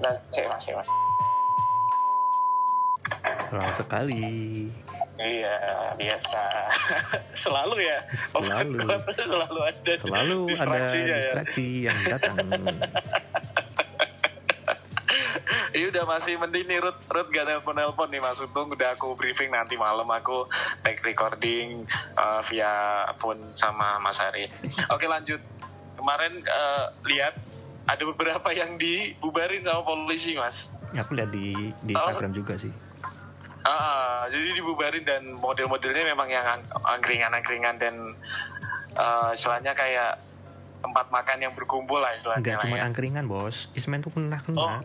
nah 0.02 0.14
cek 0.34 0.50
mas 0.50 0.58
cek 0.60 0.74
mas 0.74 0.88
Terlalu 3.46 3.74
sekali. 3.76 4.32
iya 5.20 5.54
biasa 5.94 6.42
selalu 7.44 7.86
ya 7.86 7.98
Selalu. 8.32 8.78
selalu 9.30 9.60
ada 9.62 9.92
Selalu 9.94 10.36
ada 10.42 10.48
distraksinya 10.50 11.06
ya 11.06 11.16
distraksi 11.20 11.66
yang 11.84 11.98
datang. 12.08 12.36
Udah 15.88 16.04
masih 16.04 16.36
mending 16.36 16.66
nih 16.66 16.78
Ruth, 16.78 17.00
Ruth 17.08 17.28
gak 17.28 17.44
nelpon 17.44 17.74
nelpon 17.74 18.08
nih 18.08 18.20
Mas 18.20 18.38
Untung 18.38 18.68
udah 18.68 18.94
aku 18.94 19.14
briefing 19.14 19.50
nanti 19.50 19.74
malam 19.74 20.06
aku 20.06 20.46
take 20.82 21.00
recording 21.00 21.88
uh, 22.14 22.44
via 22.44 22.70
phone 23.16 23.40
sama 23.54 23.98
Mas 23.98 24.18
Ari. 24.18 24.46
Oke 24.88 25.06
lanjut 25.06 25.40
kemarin 25.96 26.42
uh, 26.42 26.92
lihat 27.04 27.34
ada 27.82 28.02
beberapa 28.04 28.48
yang 28.50 28.76
dibubarin 28.76 29.62
sama 29.62 29.82
polisi 29.82 30.38
Mas. 30.38 30.70
Aku 30.92 31.16
lihat 31.16 31.30
di 31.30 31.54
di 31.80 31.92
Oh. 31.92 32.04
Instagram 32.04 32.32
juga 32.32 32.54
sih. 32.54 32.70
Ah, 33.62 34.26
jadi 34.26 34.58
dibubarin 34.58 35.06
dan 35.06 35.22
model-modelnya 35.32 36.02
memang 36.08 36.26
yang 36.26 36.42
ang- 36.42 36.66
angkringan-angkringan 36.98 37.78
dan 37.78 37.94
uh, 38.98 39.30
istilahnya 39.30 39.70
kayak 39.72 40.18
tempat 40.82 41.06
makan 41.14 41.38
yang 41.38 41.54
berkumpul 41.54 42.02
lah 42.02 42.10
istilahnya. 42.12 42.42
Enggak 42.42 42.58
cuma 42.66 42.76
ya. 42.76 42.82
angkringan 42.90 43.24
bos. 43.30 43.70
Ismen 43.72 44.02
tuh 44.02 44.10
pernah 44.10 44.42
kena. 44.42 44.58
Oh, 44.58 44.82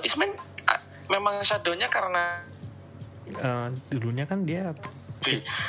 Ismen 0.00 0.30
ah, 0.64 0.78
memang 1.08 1.40
shadownya 1.40 1.88
karena 1.88 2.40
Eh, 3.24 3.68
dulunya 3.88 4.28
kan 4.28 4.44
dia 4.44 4.76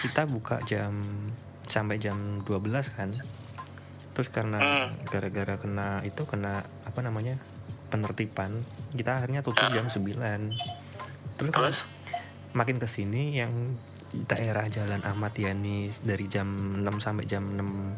kita 0.03 0.27
buka 0.27 0.59
jam 0.61 0.99
sampai 1.63 1.95
jam 1.95 2.43
12 2.43 2.91
kan. 2.91 3.09
Terus 4.11 4.27
karena 4.27 4.59
Hmm. 4.59 4.87
gara-gara 5.07 5.55
kena 5.55 6.03
itu 6.03 6.23
kena 6.23 6.59
apa 6.83 6.99
namanya 6.99 7.39
penertiban 7.87 8.59
kita 8.91 9.15
akhirnya 9.15 9.39
tutup 9.39 9.63
Ah. 9.63 9.71
jam 9.71 9.87
9 9.87 10.51
terus, 11.35 11.51
kan 11.51 11.63
terus? 11.63 11.79
makin 12.51 12.75
ke 12.75 12.87
sini 12.87 13.35
yang 13.35 13.79
daerah 14.27 14.67
Jalan 14.67 15.03
Ahmad 15.03 15.31
Yani 15.31 15.91
dari 15.99 16.27
jam 16.27 16.47
6 16.75 16.99
sampai 16.99 17.23
jam 17.23 17.43
6 17.45 17.95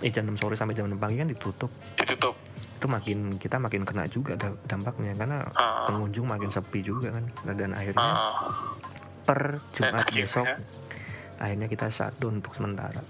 eh 0.00 0.10
jam 0.10 0.22
6 0.24 0.38
sore 0.38 0.54
sampai 0.54 0.74
jam 0.74 0.86
6 0.86 0.96
pagi 0.96 1.18
kan 1.18 1.26
ditutup. 1.26 1.70
Ditutup 1.94 2.34
itu 2.80 2.88
makin 2.88 3.18
kita 3.36 3.60
makin 3.60 3.84
kena 3.84 4.08
juga 4.08 4.32
da- 4.34 4.56
dampaknya 4.64 5.12
karena 5.12 5.44
Ah. 5.52 5.84
pengunjung 5.84 6.24
makin 6.24 6.48
sepi 6.48 6.80
juga 6.80 7.12
kan 7.12 7.28
dan 7.46 7.70
akhirnya 7.70 8.08
Ah, 8.10 8.48
per 9.22 9.60
Jumat 9.70 10.00
akhirnya- 10.02 10.16
besok 10.16 10.48
akhirnya? 11.36 11.66
kita 11.66 11.86
shutdown 11.86 12.40
untuk 12.40 12.56
sementara. 12.56 13.04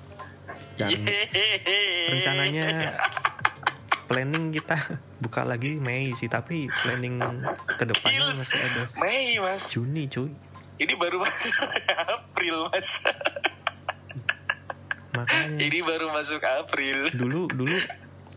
Dan 0.74 0.90
Yehehe. 0.90 2.10
rencananya 2.10 2.98
planning 4.06 4.50
kita 4.50 4.74
buka 5.22 5.44
lagi 5.44 5.76
Mei 5.76 6.10
sih 6.12 6.26
tapi 6.26 6.66
planning 6.66 7.22
ke 7.70 7.84
depannya 7.84 8.26
Gils. 8.26 8.50
masih 8.50 8.58
ada. 8.60 8.82
Mei 8.96 9.38
mas. 9.38 9.70
Juni 9.70 10.04
cuy. 10.06 10.34
Ini 10.76 10.94
baru 10.96 11.20
masuk 11.20 11.54
April 12.10 12.66
mas. 12.66 13.06
Makanya 15.10 15.58
ini 15.60 15.78
baru 15.80 16.10
masuk 16.10 16.40
April. 16.40 17.06
Dulu 17.12 17.46
dulu 17.48 17.76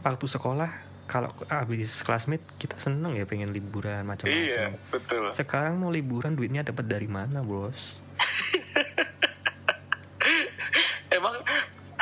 waktu 0.01 0.25
sekolah 0.27 0.82
kalau 1.13 1.29
habis 1.45 2.01
kelas 2.01 2.25
meet 2.25 2.41
kita 2.57 2.73
seneng 2.81 3.13
ya 3.13 3.29
pengen 3.29 3.53
liburan 3.53 4.01
iya 4.01 4.03
macam-macam 4.09 4.81
betul. 4.89 5.29
Sekarang 5.29 5.77
mau 5.77 5.93
liburan 5.93 6.33
duitnya 6.33 6.65
dapat 6.65 6.89
dari 6.89 7.05
mana 7.05 7.45
bos? 7.45 8.01
Emang 11.13 11.37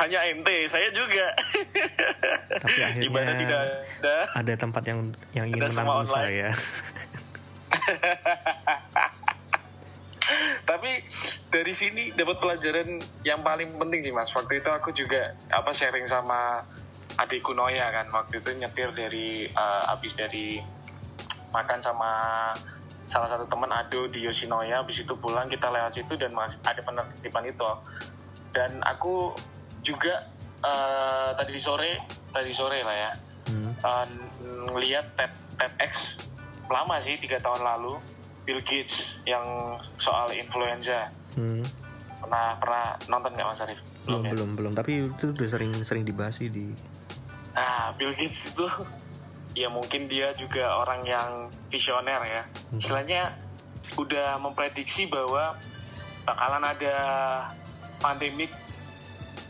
hanya 0.00 0.32
ente 0.32 0.64
saya 0.64 0.88
juga. 0.96 1.28
Tapi 2.56 2.80
akhirnya 2.88 3.36
tidak 3.36 3.60
ada? 4.00 4.16
ada 4.32 4.52
tempat 4.56 4.80
yang 4.88 5.12
yang 5.36 5.52
ingin 5.52 5.68
online. 5.68 6.08
saya. 6.08 6.56
Tapi 10.64 11.04
dari 11.52 11.76
sini 11.76 12.16
dapat 12.16 12.40
pelajaran 12.40 12.96
yang 13.28 13.44
paling 13.44 13.76
penting 13.76 14.00
sih 14.00 14.16
mas. 14.16 14.32
Waktu 14.32 14.64
itu 14.64 14.72
aku 14.72 14.88
juga 14.96 15.36
apa 15.52 15.76
sharing 15.76 16.08
sama 16.08 16.64
adikku 17.16 17.52
Noya 17.52 17.90
kan 17.90 18.06
waktu 18.08 18.40
itu 18.40 18.50
nyetir 18.56 18.88
dari 18.92 19.44
eh, 19.44 19.82
habis 19.84 20.14
dari 20.14 20.60
makan 21.52 21.78
sama 21.78 22.10
salah 23.04 23.28
satu 23.28 23.44
teman 23.44 23.68
Ado 23.68 24.08
di 24.08 24.24
Yoshinoya 24.24 24.80
habis 24.80 25.04
itu 25.04 25.12
pulang 25.12 25.44
kita 25.46 25.68
lewat 25.68 25.92
situ 25.92 26.16
dan 26.16 26.32
mas 26.32 26.56
ada 26.64 26.80
penertiban 26.80 27.44
itu 27.44 27.68
dan 28.50 28.80
aku 28.82 29.36
juga 29.80 30.24
eh, 30.60 31.30
tadi 31.34 31.60
sore 31.60 31.92
tadi 32.30 32.52
sore 32.52 32.80
lah 32.80 32.96
ya 32.96 33.12
Hmm. 33.42 33.68
uh, 33.82 34.06
ngelihat 34.70 35.12
TED, 35.12 35.34
TEDx 35.58 36.14
lama 36.70 36.96
sih 36.96 37.18
tiga 37.18 37.36
tahun 37.36 37.60
lalu 37.60 37.98
Bill 38.46 38.62
Gates 38.62 39.18
yang 39.26 39.42
soal 39.98 40.30
influenza 40.32 41.10
Hmm. 41.34 41.60
pernah 42.16 42.54
pernah 42.56 42.84
nonton 43.10 43.34
nggak 43.34 43.44
Mas 43.44 43.60
Arif? 43.60 43.76
belum 44.02 44.20
ya? 44.22 44.30
belum 44.30 44.50
belum 44.56 44.72
tapi 44.72 44.92
itu 45.04 45.34
udah 45.34 45.48
sering 45.50 45.74
sering 45.82 46.06
dibahas 46.06 46.38
sih 46.38 46.48
di 46.48 46.70
Nah 47.52 47.92
Bill 47.96 48.12
Gates 48.16 48.52
itu 48.52 48.66
ya 49.52 49.68
mungkin 49.68 50.08
dia 50.08 50.32
juga 50.32 50.80
orang 50.80 51.04
yang 51.04 51.30
visioner 51.68 52.20
ya. 52.24 52.42
Hmm. 52.44 52.80
Istilahnya 52.80 53.22
udah 54.00 54.40
memprediksi 54.40 55.08
bahwa 55.08 55.56
bakalan 56.24 56.64
ada 56.64 56.96
pandemik 58.00 58.48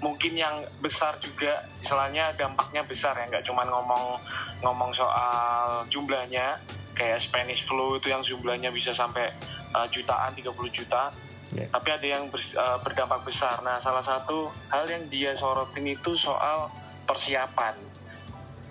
mungkin 0.02 0.35
yang 0.35 0.66
besar 0.82 1.14
juga 1.23 1.62
istilahnya 1.78 2.35
dampaknya 2.35 2.82
besar 2.82 3.14
ya 3.14 3.25
nggak 3.30 3.47
cuma 3.47 3.62
ngomong 3.62 4.19
ngomong 4.67 4.91
soal 4.91 5.86
jumlahnya 5.86 6.58
kayak 6.99 7.23
Spanish 7.23 7.62
flu 7.62 8.02
itu 8.02 8.10
yang 8.10 8.21
jumlahnya 8.26 8.75
bisa 8.75 8.91
sampai 8.91 9.30
uh, 9.78 9.86
jutaan 9.88 10.34
30 10.34 10.50
juta 10.75 11.15
Ya. 11.52 11.69
tapi 11.69 11.93
ada 11.93 12.06
yang 12.17 12.32
bers- 12.32 12.56
uh, 12.56 12.80
berdampak 12.80 13.28
besar 13.28 13.60
nah 13.60 13.76
salah 13.76 14.00
satu 14.00 14.49
hal 14.73 14.88
yang 14.88 15.04
dia 15.12 15.36
sorotin 15.36 15.84
itu 15.84 16.17
soal 16.17 16.73
persiapan 17.04 17.76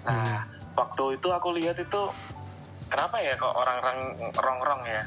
nah 0.02 0.48
waktu 0.76 1.20
itu 1.20 1.28
aku 1.30 1.50
lihat 1.56 1.78
itu 1.78 2.02
kenapa 2.92 3.22
ya 3.24 3.34
kok 3.40 3.54
orang-orang 3.56 4.00
rongrong 4.36 4.84
ya? 4.88 5.04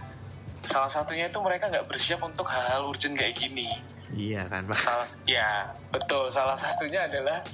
Salah 0.64 0.88
satunya 0.88 1.28
itu 1.28 1.36
mereka 1.44 1.68
nggak 1.68 1.84
bersiap 1.84 2.24
untuk 2.24 2.48
hal-hal 2.48 2.88
urgent 2.88 3.20
kayak 3.20 3.36
gini. 3.36 3.68
Iya 4.16 4.48
kan 4.48 4.64
pak? 4.64 4.80
Salah 4.80 5.08
ya 5.28 5.68
betul. 5.92 6.32
Salah 6.32 6.56
satunya 6.56 7.04
adalah 7.04 7.44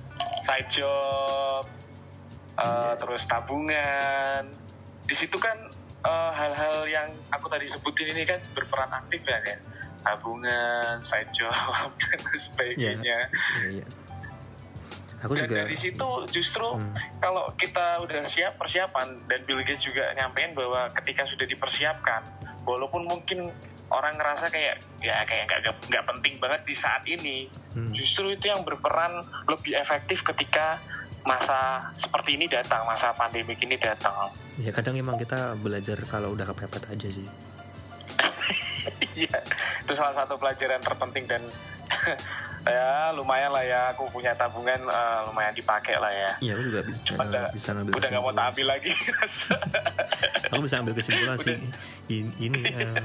side 0.47 0.71
job 0.71 1.67
uh, 2.55 2.95
terus 2.95 3.27
tabungan. 3.27 4.47
Di 5.03 5.15
situ 5.19 5.35
kan 5.43 5.59
uh, 6.07 6.31
hal-hal 6.31 6.87
yang 6.87 7.11
aku 7.35 7.51
tadi 7.51 7.67
sebutin 7.67 8.15
ini 8.15 8.23
kan 8.23 8.39
berperan 8.55 8.95
aktif 8.95 9.27
ya 9.27 9.43
kan 9.43 9.59
tabungan 10.01 11.03
side 11.03 11.35
job 11.35 11.53
dan 12.01 12.21
sebagainya. 12.39 13.19
Iya, 13.67 13.83
iya. 13.83 13.87
Aku 15.21 15.37
dan 15.37 15.45
juga 15.47 15.55
dari 15.65 15.77
situ 15.77 16.09
justru 16.33 16.65
Hmm. 16.65 16.93
kalau 17.21 17.45
kita 17.57 18.01
udah 18.01 18.25
siap 18.25 18.57
persiapan 18.57 19.21
dan 19.29 19.41
Bill 19.45 19.61
Gates 19.61 19.85
juga 19.85 20.09
nyampein 20.17 20.57
bahwa 20.57 20.89
ketika 20.97 21.29
sudah 21.29 21.45
dipersiapkan 21.45 22.25
walaupun 22.65 23.05
mungkin 23.05 23.53
orang 23.91 24.15
ngerasa 24.17 24.49
kayak 24.49 24.81
ya 25.03 25.21
kayak 25.27 25.51
nggak 25.51 25.61
nggak 25.91 26.05
penting 26.09 26.35
banget 26.39 26.61
di 26.65 26.75
saat 26.75 27.03
ini 27.05 27.49
Hmm. 27.77 27.93
justru 27.93 28.33
itu 28.33 28.51
yang 28.51 28.65
berperan 28.65 29.23
lebih 29.47 29.77
efektif 29.77 30.25
ketika 30.25 30.81
masa 31.21 31.85
seperti 31.93 32.41
ini 32.41 32.49
datang 32.49 32.83
masa 32.89 33.13
pandemi 33.13 33.53
ini 33.61 33.77
datang 33.77 34.33
ya 34.57 34.73
kadang 34.73 34.97
emang 34.97 35.21
kita 35.21 35.53
belajar 35.61 36.01
kalau 36.09 36.33
udah 36.33 36.49
kepepet 36.49 36.83
aja 36.89 37.09
sih 37.13 37.29
iya 39.21 39.37
itu 39.85 39.93
salah 39.93 40.17
satu 40.17 40.41
pelajaran 40.41 40.81
terpenting 40.81 41.29
dan 41.29 41.43
ya 42.63 42.89
lumayan 43.11 43.51
lah 43.51 43.63
ya. 43.63 43.81
Aku 43.91 44.09
punya 44.09 44.33
tabungan 44.33 44.77
eh, 44.79 45.21
lumayan 45.25 45.53
dipakai 45.53 45.95
lah 45.95 46.09
ya. 46.09 46.31
Iya 46.41 46.53
aku 46.55 46.63
juga 46.65 46.81
Cuma 47.05 47.23
eh, 47.23 47.29
udah- 47.29 47.51
bisa 47.51 47.71
ngambil 47.71 47.93
udah 47.95 48.09
nggak 48.09 48.23
mau 48.23 48.33
tak 48.33 48.47
ambil 48.51 48.67
lagi. 48.69 48.93
Aku 50.51 50.61
bisa 50.61 50.77
ambil 50.77 50.93
kesimpulan 50.93 51.37
sih. 51.37 51.57
Ini, 52.07 52.31
ini 52.39 52.61
eh, 52.83 53.05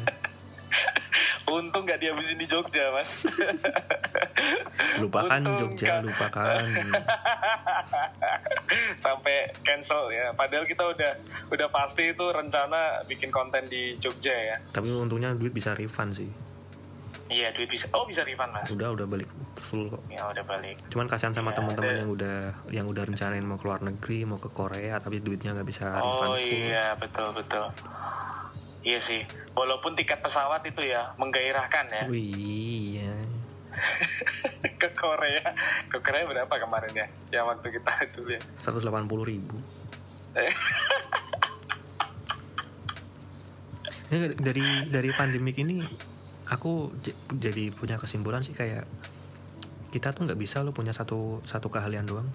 Untung 1.46 1.86
nggak 1.86 2.00
dihabisin 2.00 2.36
di 2.36 2.46
Jogja, 2.46 2.90
Mas. 2.92 3.22
lupakan 5.02 5.40
Untung 5.40 5.56
Jogja 5.72 5.88
nggak- 5.96 6.06
lupakan. 6.06 6.64
Sampai 8.98 9.36
cancel 9.62 10.10
ya. 10.10 10.34
Padahal 10.34 10.66
kita 10.66 10.84
udah 10.84 11.12
udah 11.48 11.68
pasti 11.70 12.10
itu 12.10 12.26
rencana 12.26 13.06
bikin 13.06 13.30
konten 13.30 13.66
di 13.66 13.96
Jogja 13.98 14.34
ya. 14.34 14.58
tapi 14.70 14.90
untungnya 14.90 15.32
duit 15.32 15.54
bisa 15.54 15.72
refund 15.72 16.12
sih. 16.14 16.28
Iya, 17.26 17.54
duit 17.54 17.70
bisa. 17.70 17.88
Oh, 17.92 18.04
bisa 18.04 18.22
refund, 18.22 18.52
Mas. 18.52 18.68
udah 18.70 18.92
udah 18.92 19.06
balik 19.06 19.30
full 19.76 19.92
kok 19.92 20.04
Ya 20.08 20.24
udah 20.26 20.44
balik. 20.46 20.80
cuman 20.88 21.06
kasihan 21.06 21.34
sama 21.34 21.52
Iya, 21.52 21.58
teman-teman 21.60 21.90
ada- 21.90 22.00
yang 22.00 22.10
udah 22.10 22.38
yang 22.72 22.86
udah 22.88 23.04
rencanain 23.04 23.44
mau 23.44 23.56
keluar 23.56 23.80
negeri 23.82 24.24
mau 24.24 24.40
ke 24.40 24.48
Korea 24.50 24.96
tapi 24.98 25.20
duitnya 25.20 25.52
nggak 25.52 25.68
bisa 25.68 25.92
Oh 25.94 26.24
refund 26.24 26.40
full 26.40 26.64
iya, 26.64 26.96
betul 26.96 27.28
betul. 27.32 27.66
Iya 28.82 29.00
sih. 29.00 29.26
Walaupun 29.52 29.92
tiket 29.94 30.22
pesawat 30.22 30.62
itu 30.64 30.80
ya 30.86 31.10
menggairahkan 31.16 31.86
ya 31.90 32.04
Wih, 32.06 32.22
iya. 32.96 33.12
ke 34.78 34.90
Korea. 34.94 35.42
Ke 35.88 35.98
Korea 36.00 36.24
berapa 36.24 36.54
kemarin 36.56 36.94
ya? 36.96 37.08
Yang 37.34 37.46
waktu 37.50 37.68
kita 37.74 37.92
itu 38.08 38.22
ya. 38.30 38.40
180 38.56 38.88
ribu 39.26 39.58
Ya, 44.06 44.30
dari 44.30 44.62
dari 44.86 45.10
pandemik 45.12 45.58
ini 45.58 45.82
aku 46.46 46.94
jadi 47.34 47.74
punya 47.74 47.98
kesimpulan 47.98 48.40
sih 48.40 48.54
kayak 48.54 48.86
kita 49.96 50.12
tuh 50.12 50.28
nggak 50.28 50.36
bisa 50.36 50.60
lo 50.60 50.70
punya 50.70 50.92
satu 50.92 51.40
satu 51.42 51.72
keahlian 51.72 52.04
doang 52.04 52.28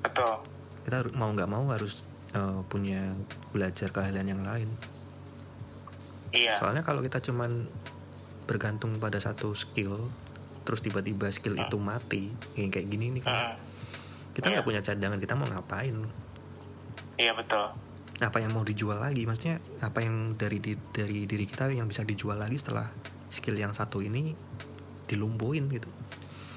Betul. 0.00 0.38
kita 0.84 1.10
mau 1.12 1.28
nggak 1.28 1.50
mau 1.50 1.66
harus 1.68 2.06
eh, 2.30 2.60
punya 2.64 3.10
belajar 3.50 3.90
keahlian 3.90 4.28
yang 4.28 4.42
lain 4.42 4.70
Iya. 6.30 6.56
soalnya 6.56 6.80
kalau 6.80 7.02
kita 7.02 7.20
cuman 7.20 7.68
bergantung 8.46 8.96
pada 8.96 9.18
satu 9.18 9.52
skill 9.52 10.08
terus 10.62 10.80
tiba-tiba 10.80 11.28
skill 11.28 11.58
itu 11.58 11.76
mati 11.76 12.32
kayak 12.54 12.70
kayak 12.72 12.86
gini 12.88 13.06
nih 13.12 13.22
kan 13.22 13.52
Mm, 13.52 13.54
kita 14.32 14.46
nggak 14.48 14.62
Iya. 14.62 14.68
punya 14.70 14.80
cadangan 14.80 15.18
kita 15.18 15.34
mau 15.34 15.44
ngapain 15.44 15.96
Iya 17.14 17.36
betul. 17.36 17.68
apa 18.18 18.38
yang 18.38 18.48
mau 18.50 18.62
dijual 18.62 18.96
lagi 18.96 19.26
maksudnya 19.26 19.58
apa 19.82 20.00
yang 20.00 20.32
dari 20.32 20.56
di- 20.56 20.78
dari 20.88 21.26
diri 21.26 21.44
kita 21.44 21.68
yang 21.68 21.84
bisa 21.84 22.00
dijual 22.00 22.38
lagi 22.38 22.54
setelah 22.54 22.88
skill 23.28 23.52
yang 23.54 23.74
satu 23.74 23.98
ini 23.98 24.32
dilumpuhin 25.04 25.68
gitu 25.68 25.90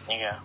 Iya. 0.09 0.41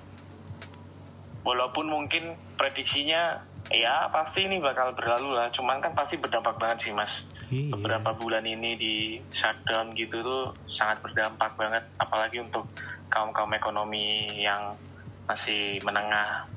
Walaupun 1.40 1.88
mungkin 1.88 2.36
prediksinya 2.60 3.40
ya 3.70 4.10
pasti 4.10 4.44
ini 4.44 4.60
bakal 4.60 4.92
berlalu 4.92 5.36
lah. 5.36 5.48
Cuman 5.54 5.80
kan 5.80 5.96
pasti 5.96 6.20
berdampak 6.20 6.60
banget 6.60 6.90
sih 6.90 6.92
mas. 6.92 7.24
Iya. 7.48 7.76
Beberapa 7.76 8.12
bulan 8.16 8.44
ini 8.44 8.76
di 8.76 8.94
shutdown 9.32 9.96
gitu 9.96 10.20
tuh 10.20 10.44
sangat 10.68 11.00
berdampak 11.00 11.56
banget. 11.56 11.84
Apalagi 11.96 12.42
untuk 12.44 12.68
kaum 13.10 13.34
kaum 13.34 13.50
ekonomi 13.56 14.38
yang 14.42 14.76
masih 15.26 15.78
menengah 15.86 16.50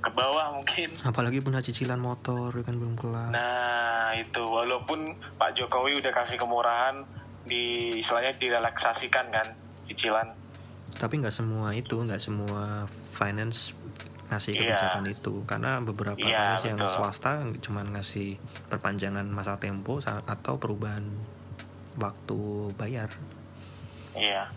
ke 0.00 0.10
bawah 0.16 0.56
mungkin. 0.56 0.88
apalagi 1.04 1.44
punya 1.44 1.60
cicilan 1.60 2.00
motor 2.00 2.48
kan 2.64 2.72
belum 2.72 2.96
kelar 2.96 3.28
Nah 3.36 4.16
itu 4.16 4.40
walaupun 4.40 5.12
Pak 5.36 5.60
Jokowi 5.60 6.00
udah 6.00 6.12
kasih 6.16 6.40
kemurahan 6.40 7.04
di 7.44 7.96
istilahnya 8.00 8.32
direlaksasikan 8.40 9.28
kan 9.28 9.46
cicilan 9.84 10.39
tapi 10.96 11.20
nggak 11.20 11.32
semua 11.32 11.70
itu 11.72 11.94
nggak 11.94 12.18
semua 12.18 12.86
finance 13.12 13.76
ngasih 14.30 14.54
Iya. 14.54 14.62
kebijakan 14.62 15.04
itu 15.06 15.34
karena 15.42 15.82
beberapa 15.82 16.14
Iya, 16.16 16.56
finance 16.56 16.64
yang 16.64 16.78
betul. 16.78 16.94
swasta 16.96 17.32
cuma 17.58 17.80
ngasih 17.82 18.38
perpanjangan 18.66 19.26
masa 19.26 19.58
tempo 19.58 19.98
atau 20.02 20.54
perubahan 20.56 21.02
waktu 21.98 22.38
bayar 22.74 23.10
Iya. 24.10 24.50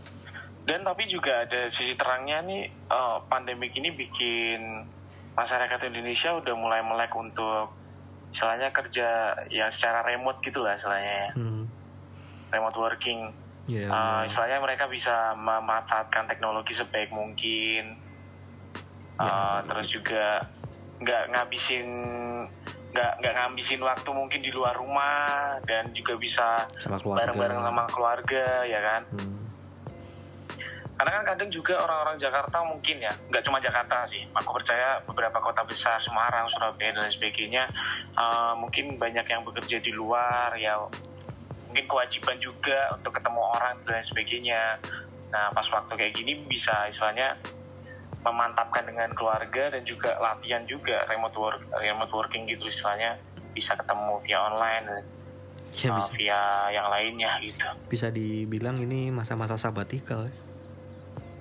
Dan 0.64 0.82
tapi 0.82 1.06
juga 1.06 1.44
ada 1.44 1.68
sisi 1.68 1.94
terangnya 1.94 2.40
nih 2.42 2.64
eh, 2.70 3.18
pandemik 3.28 3.74
ini 3.76 3.92
bikin 3.92 4.88
masyarakat 5.34 5.80
Indonesia 5.84 6.34
udah 6.34 6.54
mulai 6.54 6.80
melek 6.82 7.12
untuk 7.12 7.74
istilahnya 8.30 8.70
kerja 8.70 9.10
yang 9.50 9.70
secara 9.70 10.02
remote 10.04 10.42
gitu 10.42 10.62
lah 10.62 10.74
istilahnya 10.74 11.14
ya. 11.14 11.32
hmm. 11.38 11.64
remote 12.50 12.78
working. 12.78 13.30
Ya 13.68 13.88
Eh, 13.88 14.22
istilahnya 14.28 14.60
mereka 14.60 14.86
bisa 14.92 15.32
memanfaatkan 15.40 16.28
teknologi 16.28 16.76
sebaik 16.76 17.10
mungkin. 17.16 17.96
Ya. 19.20 19.24
Eh, 19.24 19.60
terus 19.72 19.88
juga 19.94 20.26
nggak 21.04 21.24
ngabisin 21.36 21.88
nggak 22.94 23.12
nggak 23.26 23.34
ngabisin 23.34 23.82
waktu 23.82 24.10
mungkin 24.14 24.40
di 24.46 24.54
luar 24.54 24.78
rumah 24.78 25.58
dan 25.66 25.90
juga 25.98 26.14
bisa 26.14 26.70
sama 26.78 27.02
bareng-bareng 27.02 27.62
sama 27.66 27.84
keluarga 27.90 28.62
ya 28.70 28.80
kan. 28.80 29.02
Hmm. 29.18 29.44
Karena 30.94 31.20
kan 31.20 31.24
kadang 31.34 31.50
juga 31.50 31.74
orang-orang 31.82 32.22
Jakarta 32.22 32.62
mungkin 32.62 33.02
ya, 33.02 33.10
nggak 33.28 33.44
cuma 33.44 33.58
Jakarta 33.58 34.06
sih. 34.06 34.24
Aku 34.30 34.54
percaya 34.54 35.02
beberapa 35.10 35.42
kota 35.42 35.66
besar, 35.66 35.98
Semarang, 35.98 36.46
Surabaya 36.54 36.94
dan 36.94 37.02
lain 37.02 37.12
sebagainya, 37.12 37.64
eh, 38.14 38.54
mungkin 38.62 38.96
banyak 39.02 39.26
yang 39.26 39.42
bekerja 39.42 39.82
di 39.82 39.90
luar 39.90 40.54
ya. 40.62 40.86
Mungkin 41.74 41.90
kewajiban 41.90 42.38
juga 42.38 42.94
untuk 42.94 43.18
ketemu 43.18 43.42
orang 43.42 43.82
dan 43.90 44.06
sebagainya. 44.06 44.62
Nah 45.34 45.50
pas 45.50 45.66
waktu 45.74 45.98
kayak 45.98 46.14
gini 46.14 46.46
bisa 46.46 46.86
istilahnya 46.86 47.34
memantapkan 48.22 48.86
dengan 48.86 49.10
keluarga 49.18 49.74
dan 49.74 49.82
juga 49.84 50.16
latihan 50.22 50.62
juga 50.70 51.02
remote 51.10 51.34
work, 51.34 51.60
remote 51.82 52.14
working 52.14 52.46
gitu 52.46 52.70
istilahnya 52.70 53.18
bisa 53.58 53.74
ketemu 53.74 54.22
via 54.22 54.40
online, 54.54 54.86
ya 55.74 55.90
eh, 55.90 55.98
bisa, 55.98 56.14
via 56.16 56.42
yang 56.72 56.88
lainnya 56.94 57.32
gitu. 57.42 57.68
bisa 57.90 58.08
dibilang 58.14 58.78
ini 58.78 59.10
masa-masa 59.10 59.58
sabatikal 59.58 60.30
ya. 60.30 60.34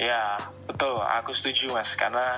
Ya, 0.03 0.35
betul. 0.67 0.99
Aku 1.23 1.31
setuju, 1.31 1.71
Mas. 1.79 1.95
Karena 1.95 2.35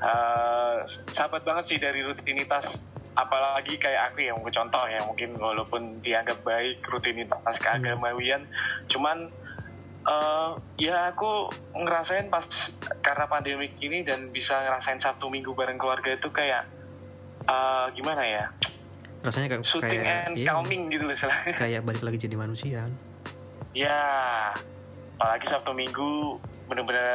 eh, 0.00 0.76
sahabat 1.12 1.44
banget 1.44 1.64
sih 1.68 1.78
dari 1.78 2.00
rutinitas. 2.00 2.80
Apalagi 3.18 3.74
kayak 3.76 4.14
aku 4.14 4.26
yang 4.26 4.38
contoh 4.38 4.84
ya, 4.86 5.00
mungkin 5.04 5.34
walaupun 5.36 5.98
dianggap 5.98 6.40
baik 6.46 6.82
rutinitas 6.86 7.58
keagamawian, 7.58 8.46
cuman 8.86 9.26
eh, 10.06 10.50
ya 10.78 11.10
aku 11.10 11.50
ngerasain 11.74 12.30
pas 12.30 12.46
karena 13.02 13.26
pandemik 13.26 13.76
ini 13.82 14.06
dan 14.06 14.30
bisa 14.30 14.62
ngerasain 14.62 15.02
Sabtu 15.02 15.26
Minggu 15.28 15.52
bareng 15.52 15.76
keluarga 15.76 16.14
itu 16.14 16.30
kayak 16.30 16.64
eh, 17.44 17.86
gimana 17.98 18.22
ya, 18.24 18.44
rasanya 19.20 19.48
kayak 19.52 19.64
shooting 19.66 20.00
kayak 20.00 20.32
and 20.32 20.34
iya, 20.40 20.48
calming 20.48 20.82
gitu 20.88 21.04
loh 21.04 21.14
istilahnya. 21.14 21.52
kayak 21.60 21.80
balik 21.84 22.02
lagi 22.04 22.18
jadi 22.24 22.36
manusia 22.40 22.80
Ya, 23.70 24.50
apalagi 25.14 25.46
Sabtu 25.46 25.70
Minggu 25.70 26.42
bener-bener 26.70 27.10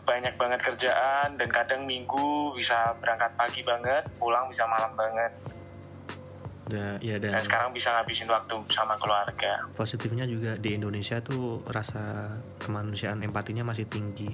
banyak 0.00 0.34
banget 0.36 0.60
kerjaan 0.62 1.34
dan 1.34 1.48
kadang 1.50 1.82
Minggu 1.82 2.54
bisa 2.54 2.94
berangkat 2.96 3.34
pagi 3.34 3.60
banget, 3.60 4.06
pulang 4.16 4.46
bisa 4.46 4.62
malam 4.64 4.94
banget. 4.94 5.34
Da- 6.64 7.02
ya 7.02 7.18
dan 7.18 7.34
Dan 7.34 7.42
sekarang 7.42 7.74
bisa 7.74 7.90
ngabisin 7.90 8.30
waktu 8.30 8.54
sama 8.70 8.94
keluarga. 8.94 9.66
positifnya 9.74 10.22
juga 10.22 10.54
di 10.54 10.70
Indonesia 10.72 11.18
tuh 11.18 11.66
rasa 11.66 12.30
kemanusiaan 12.56 13.20
empatinya 13.20 13.66
masih 13.66 13.84
tinggi 13.84 14.30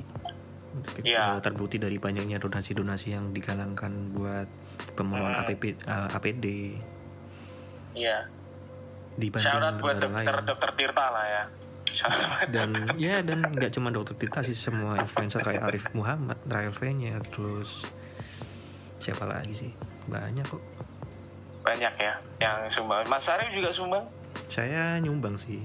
Iya. 1.01 1.33
Eh, 1.33 1.41
terbukti 1.41 1.81
dari 1.81 1.97
banyaknya 1.97 2.37
donasi-donasi 2.37 3.09
yang 3.11 3.33
digalangkan 3.33 4.13
buat 4.13 4.45
pemenuhan 4.93 5.33
Hmm. 5.33 5.43
APP, 5.43 5.63
eh, 5.73 6.09
APD 6.13 6.45
Iya. 7.97 8.29
Syarat 9.17 9.81
buat 9.81 9.97
negara 9.97 10.13
dokter 10.13 10.37
lain 10.37 10.45
dokter 10.47 10.71
Tirta 10.77 11.07
lah 11.09 11.25
ya. 11.25 11.43
Dan 12.55 12.71
ya 12.97 13.21
dan 13.21 13.41
nggak 13.47 13.73
cuma 13.73 13.89
dokter 13.89 14.15
Tirta 14.15 14.41
sih 14.41 14.53
semua 14.53 14.97
influencer 14.97 15.41
kayak 15.41 15.63
Arif 15.65 15.85
Muhammad, 15.93 16.37
Rael 16.45 16.73
terus 17.27 17.85
siapa 18.97 19.25
lagi 19.25 19.53
sih 19.53 19.73
banyak 20.07 20.45
kok 20.45 20.63
banyak 21.63 21.93
ya 21.97 22.15
yang 22.39 22.57
sumbang. 22.67 23.03
Mas 23.07 23.27
Arif 23.27 23.51
juga 23.51 23.71
sumbang. 23.71 24.05
saya 24.47 24.99
nyumbang 24.99 25.35
sih 25.35 25.61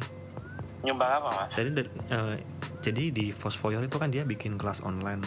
Nyumbang 0.81 1.21
apa 1.21 1.29
mas? 1.35 1.51
jadi 1.53 1.69
dari- 1.71 1.93
eh, 2.09 2.35
jadi 2.81 3.03
di 3.11 3.25
Fosfoyor 3.29 3.85
itu 3.85 3.95
kan 3.95 4.09
dia 4.09 4.23
bikin 4.23 4.57
kelas 4.57 4.81
online 4.81 5.21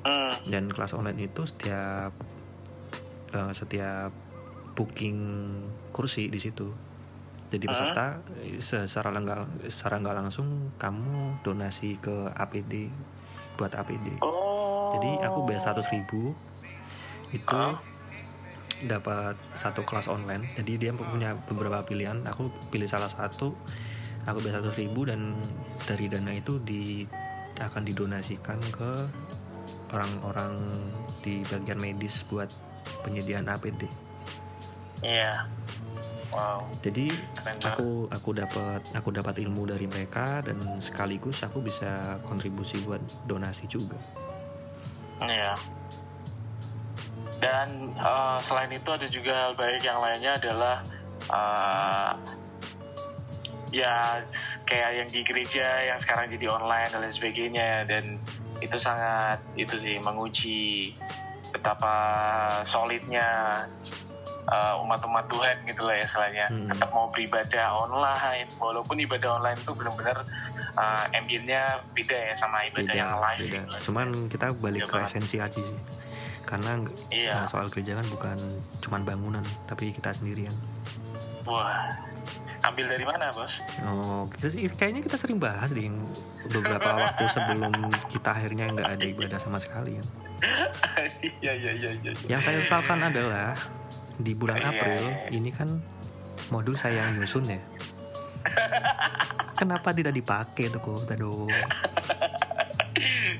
Hmm. 0.00 0.32
dan 0.46 0.68
kelas 0.68 0.92
online 0.92 1.20
itu 1.22 1.44
setiap 1.44 2.12
eh, 3.30 3.52
setiap 3.52 4.12
booking 4.72 5.18
kursi 5.90 6.26
di 6.26 6.36
situ 6.36 6.72
jadi 7.50 7.64
peserta 7.66 8.22
eh, 8.38 8.62
secara 8.62 9.10
nggak 9.12 9.66
secara 9.66 9.98
nggak 9.98 10.16
langsung 10.16 10.70
kamu 10.78 11.42
donasi 11.42 11.98
ke 11.98 12.30
APD 12.32 12.88
buat 13.58 13.74
APD 13.74 14.22
Oh. 14.22 14.94
jadi 14.94 15.26
aku 15.26 15.44
bayar 15.44 15.74
100 15.74 15.84
ribu 15.90 16.32
itu 17.30 17.50
Ah. 17.52 17.76
dapat 18.80 19.36
satu 19.42 19.84
kelas 19.84 20.08
online 20.08 20.48
jadi 20.56 20.72
dia 20.78 20.90
punya 20.96 21.36
beberapa 21.44 21.84
pilihan 21.84 22.24
aku 22.24 22.48
pilih 22.72 22.88
salah 22.88 23.12
satu 23.12 23.52
aku 24.24 24.38
bayar 24.40 24.64
100 24.64 24.80
ribu 24.80 25.04
dan 25.04 25.36
dari 25.84 26.08
dana 26.08 26.32
itu 26.32 26.56
di 26.62 27.04
akan 27.60 27.84
didonasikan 27.84 28.56
ke 28.72 28.90
orang-orang 29.92 30.56
di 31.20 31.44
bagian 31.44 31.76
medis 31.76 32.24
buat 32.24 32.48
penyediaan 33.04 33.44
APD 33.46 33.84
Iya. 35.00 35.48
Wow. 36.30 36.62
jadi 36.78 37.10
aku 37.66 38.06
aku 38.06 38.30
dapat 38.38 38.86
aku 38.94 39.10
dapat 39.10 39.42
ilmu 39.42 39.66
dari 39.66 39.90
mereka 39.90 40.38
dan 40.46 40.62
sekaligus 40.78 41.42
aku 41.42 41.58
bisa 41.58 42.22
kontribusi 42.22 42.78
buat 42.86 43.02
donasi 43.26 43.66
juga 43.66 43.98
Iya. 45.28 45.52
Dan 47.40 47.92
eh, 47.96 48.38
selain 48.40 48.72
itu 48.72 48.88
ada 48.88 49.08
juga 49.08 49.32
hal 49.48 49.52
baik 49.56 49.82
yang 49.84 50.00
lainnya 50.00 50.40
adalah 50.40 50.76
eh, 51.28 52.12
ya 53.70 54.24
kayak 54.66 54.90
yang 54.96 55.08
di 55.08 55.20
gereja 55.22 55.86
yang 55.86 55.98
sekarang 56.00 56.26
jadi 56.32 56.50
online 56.50 56.90
dan 56.90 57.00
lain 57.06 57.14
sebagainya 57.14 57.86
dan 57.86 58.18
itu 58.60 58.76
sangat 58.76 59.38
itu 59.54 59.78
sih 59.78 59.96
menguji 60.02 60.92
betapa 61.54 61.94
solidnya 62.66 63.62
eh, 64.50 64.74
umat-umat 64.78 65.24
Tuhan 65.26 65.56
gitu 65.64 65.82
lah 65.82 65.94
ya 65.94 66.04
istilahnya 66.04 66.46
Hmm. 66.46 66.66
tetap 66.66 66.90
mau 66.90 67.06
beribadah 67.08 67.66
online 67.78 68.20
walaupun 68.56 68.98
ibadah 68.98 69.30
online 69.32 69.54
itu 69.56 69.70
benar-benar 69.70 70.26
uh, 70.72 71.04
ambience-nya 71.12 71.62
beda 71.90 72.18
ya 72.24 72.34
sama 72.34 72.66
ibadah 72.66 72.82
beda 72.84 72.94
yang 72.96 73.10
live 73.14 73.40
beda 73.40 73.58
gitu. 73.62 73.76
cuman 73.86 74.06
kita 74.26 74.46
balik 74.56 74.80
Beda 74.80 74.88
ke 74.88 74.96
banget. 74.96 75.10
esensi 75.12 75.36
aja 75.38 75.60
sih 75.60 75.78
karena 76.42 76.72
Iya. 77.08 77.32
eh, 77.36 77.46
soal 77.46 77.66
gereja 77.68 77.94
kan 77.94 78.06
bukan 78.08 78.38
cuman 78.80 79.00
bangunan 79.02 79.44
tapi 79.64 79.90
kita 79.90 80.10
sendirian 80.10 80.50
Wah, 81.42 81.88
ambil 82.62 82.84
dari 82.86 83.02
mana 83.02 83.30
bos? 83.30 83.62
oh 83.80 84.26
kita 84.30 84.46
sih 84.48 84.66
kayaknya 84.68 85.00
kita 85.00 85.16
sering 85.16 85.38
bahas 85.38 85.70
deh 85.70 85.86
beberapa 86.48 86.84
waktu 87.00 87.24
sebelum 87.28 87.72
kita 88.08 88.30
akhirnya 88.32 88.66
nggak 88.68 88.88
ada 88.90 89.04
ibadah 89.06 89.38
sama 89.38 89.56
sekali 89.56 89.98
Iya 91.40 91.52
iya 91.54 91.70
iya 91.72 91.90
iya. 91.94 92.12
yang 92.26 92.40
saya 92.40 92.58
sesalkan 92.58 93.00
adalah 93.00 93.52
di 94.20 94.32
bulan 94.36 94.60
Iya, 94.60 94.68
April 94.70 95.02
iya. 95.02 95.16
ini 95.32 95.50
kan 95.50 95.68
modul 96.48 96.76
saya 96.76 97.04
yang 97.04 97.18
nyusun 97.18 97.44
ya 97.48 97.60
kenapa 99.60 99.92
tidak 99.92 100.14
dipakai 100.16 100.68
tuh 100.72 100.80
kok 100.80 101.08
aduh 101.10 101.48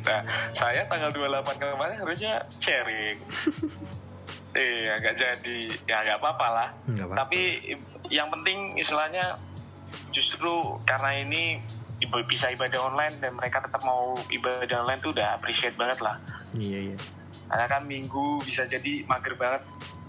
Nah, 0.00 0.24
saya 0.56 0.88
tanggal 0.88 1.12
28 1.12 1.60
kemarin 1.60 2.00
harusnya 2.00 2.40
sharing. 2.58 3.18
Iya, 4.50 4.98
nggak 4.98 5.14
jadi. 5.14 5.60
Ya 5.86 6.02
nggak 6.02 6.18
apa-apa 6.18 6.46
lah. 6.50 6.68
apa 6.74 7.22
Tapi 7.22 7.70
yang 8.10 8.34
penting 8.34 8.74
istilahnya 8.74 9.38
justru 10.10 10.50
karena 10.82 11.22
ini 11.22 11.62
bisa 12.26 12.50
ibadah 12.50 12.90
online 12.90 13.14
dan 13.22 13.38
mereka 13.38 13.62
tetap 13.62 13.78
mau 13.86 14.18
ibadah 14.26 14.82
online 14.82 14.98
tuh 14.98 15.14
udah 15.14 15.38
appreciate 15.38 15.78
banget 15.78 16.02
lah. 16.02 16.18
iya 16.58 16.90
iya 16.90 16.96
Karena 17.46 17.66
kan 17.70 17.86
minggu 17.86 18.42
bisa 18.42 18.66
jadi 18.66 19.06
mager 19.06 19.38
banget 19.38 19.62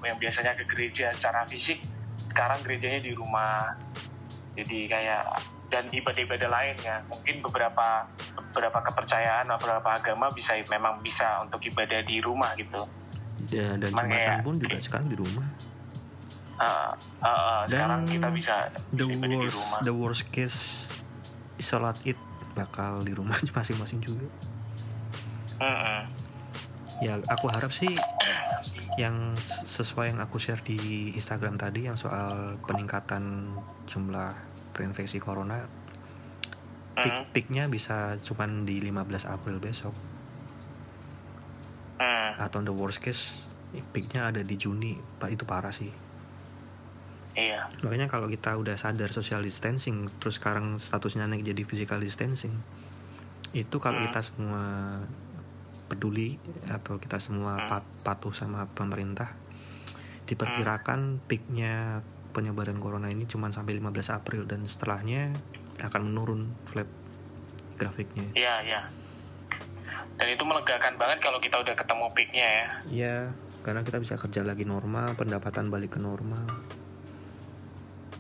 yang 0.04 0.18
biasanya 0.18 0.54
ke 0.54 0.66
gereja 0.66 1.10
secara 1.10 1.46
fisik 1.46 1.82
sekarang 2.28 2.62
gerejanya 2.62 3.00
di 3.00 3.12
rumah. 3.12 3.76
Jadi 4.52 4.86
kayak 4.86 5.22
dan 5.68 5.88
ibadah-ibadah 5.88 6.50
lainnya 6.50 7.00
mungkin 7.08 7.40
beberapa 7.40 8.04
beberapa 8.50 8.84
kepercayaan 8.84 9.48
beberapa 9.50 9.90
agama 9.94 10.28
bisa 10.30 10.60
memang 10.66 11.00
bisa 11.00 11.40
untuk 11.42 11.64
ibadah 11.64 12.02
di 12.02 12.20
rumah 12.20 12.52
gitu. 12.56 12.84
Ya, 13.48 13.74
dan 13.74 13.90
Cuman 13.90 14.06
jumatan 14.06 14.12
kayak- 14.12 14.44
pun 14.44 14.56
juga 14.58 14.78
sekarang 14.78 15.08
di 15.08 15.18
rumah. 15.18 15.48
Uh, 16.62 16.94
uh, 17.20 17.26
uh, 17.26 17.62
sekarang 17.66 18.06
Dan 18.06 18.12
kita 18.12 18.28
bisa 18.30 18.56
the 18.92 19.08
ibadah 19.08 19.26
di 19.26 19.38
worst 19.40 19.56
rumah. 19.56 19.80
the 19.82 19.94
worst 19.94 20.24
case 20.30 20.60
sholat 21.58 21.98
id 22.04 22.20
bakal 22.52 23.00
di 23.00 23.14
rumah 23.14 23.34
masing-masing 23.56 23.98
juga. 24.00 24.28
Mm-mm. 25.58 26.02
ya 27.00 27.18
aku 27.28 27.50
harap 27.50 27.70
sih 27.72 27.90
yang 28.98 29.36
sesuai 29.66 30.12
yang 30.12 30.20
aku 30.20 30.36
share 30.36 30.60
di 30.60 31.12
Instagram 31.14 31.56
tadi 31.56 31.88
yang 31.88 31.96
soal 31.96 32.60
peningkatan 32.66 33.56
jumlah 33.88 34.36
terinfeksi 34.72 35.20
corona 35.20 35.64
peak 36.92 37.08
Mm. 37.08 37.24
peaknya 37.32 37.64
bisa 37.68 38.20
cuman 38.20 38.68
di 38.68 38.84
15 38.84 39.24
April 39.26 39.64
besok 39.64 39.96
Mm. 42.02 42.32
atau 42.42 42.60
the 42.60 42.74
worst 42.74 43.00
case 43.00 43.48
peaknya 43.94 44.28
ada 44.28 44.44
di 44.44 44.60
Juni 44.60 45.00
pak 45.18 45.32
itu 45.32 45.48
parah 45.48 45.72
sih 45.72 45.88
iya 47.32 47.72
makanya 47.80 48.12
kalau 48.12 48.28
kita 48.28 48.60
udah 48.60 48.76
sadar 48.76 49.16
social 49.16 49.40
distancing 49.40 50.12
terus 50.20 50.36
sekarang 50.36 50.76
statusnya 50.76 51.32
naik 51.32 51.48
jadi 51.48 51.64
physical 51.64 52.04
distancing 52.04 52.52
itu 53.54 53.76
kalau 53.80 54.00
Hmm. 54.00 54.12
kita 54.12 54.20
semua 54.20 54.64
peduli 55.92 56.40
atau 56.66 56.96
kita 56.96 57.20
semua 57.20 57.60
Hmm. 57.60 57.68
pat- 57.68 57.92
patuh 58.02 58.32
sama 58.32 58.64
pemerintah 58.66 59.36
diperkirakan 60.24 61.20
peaknya 61.22 62.00
penyebaran 62.32 62.80
corona 62.80 63.12
ini 63.12 63.28
cuma 63.28 63.52
sampai 63.52 63.76
15 63.76 64.08
April 64.10 64.48
dan 64.48 64.64
setelahnya 64.64 65.36
akan 65.78 66.02
menurun 66.06 66.42
flat 66.64 66.88
grafiknya. 67.76 68.32
Iya 68.32 68.56
iya. 68.64 68.82
Dan 70.16 70.28
itu 70.30 70.44
melegakan 70.46 70.96
banget 70.96 71.20
kalau 71.20 71.42
kita 71.42 71.60
udah 71.60 71.76
ketemu 71.76 72.06
peaknya 72.16 72.48
ya. 72.48 72.68
Ya 72.88 73.18
karena 73.62 73.84
kita 73.84 74.00
bisa 74.00 74.16
kerja 74.16 74.42
lagi 74.42 74.64
normal 74.64 75.14
pendapatan 75.14 75.68
balik 75.68 75.94
ke 75.94 76.00
normal 76.00 76.48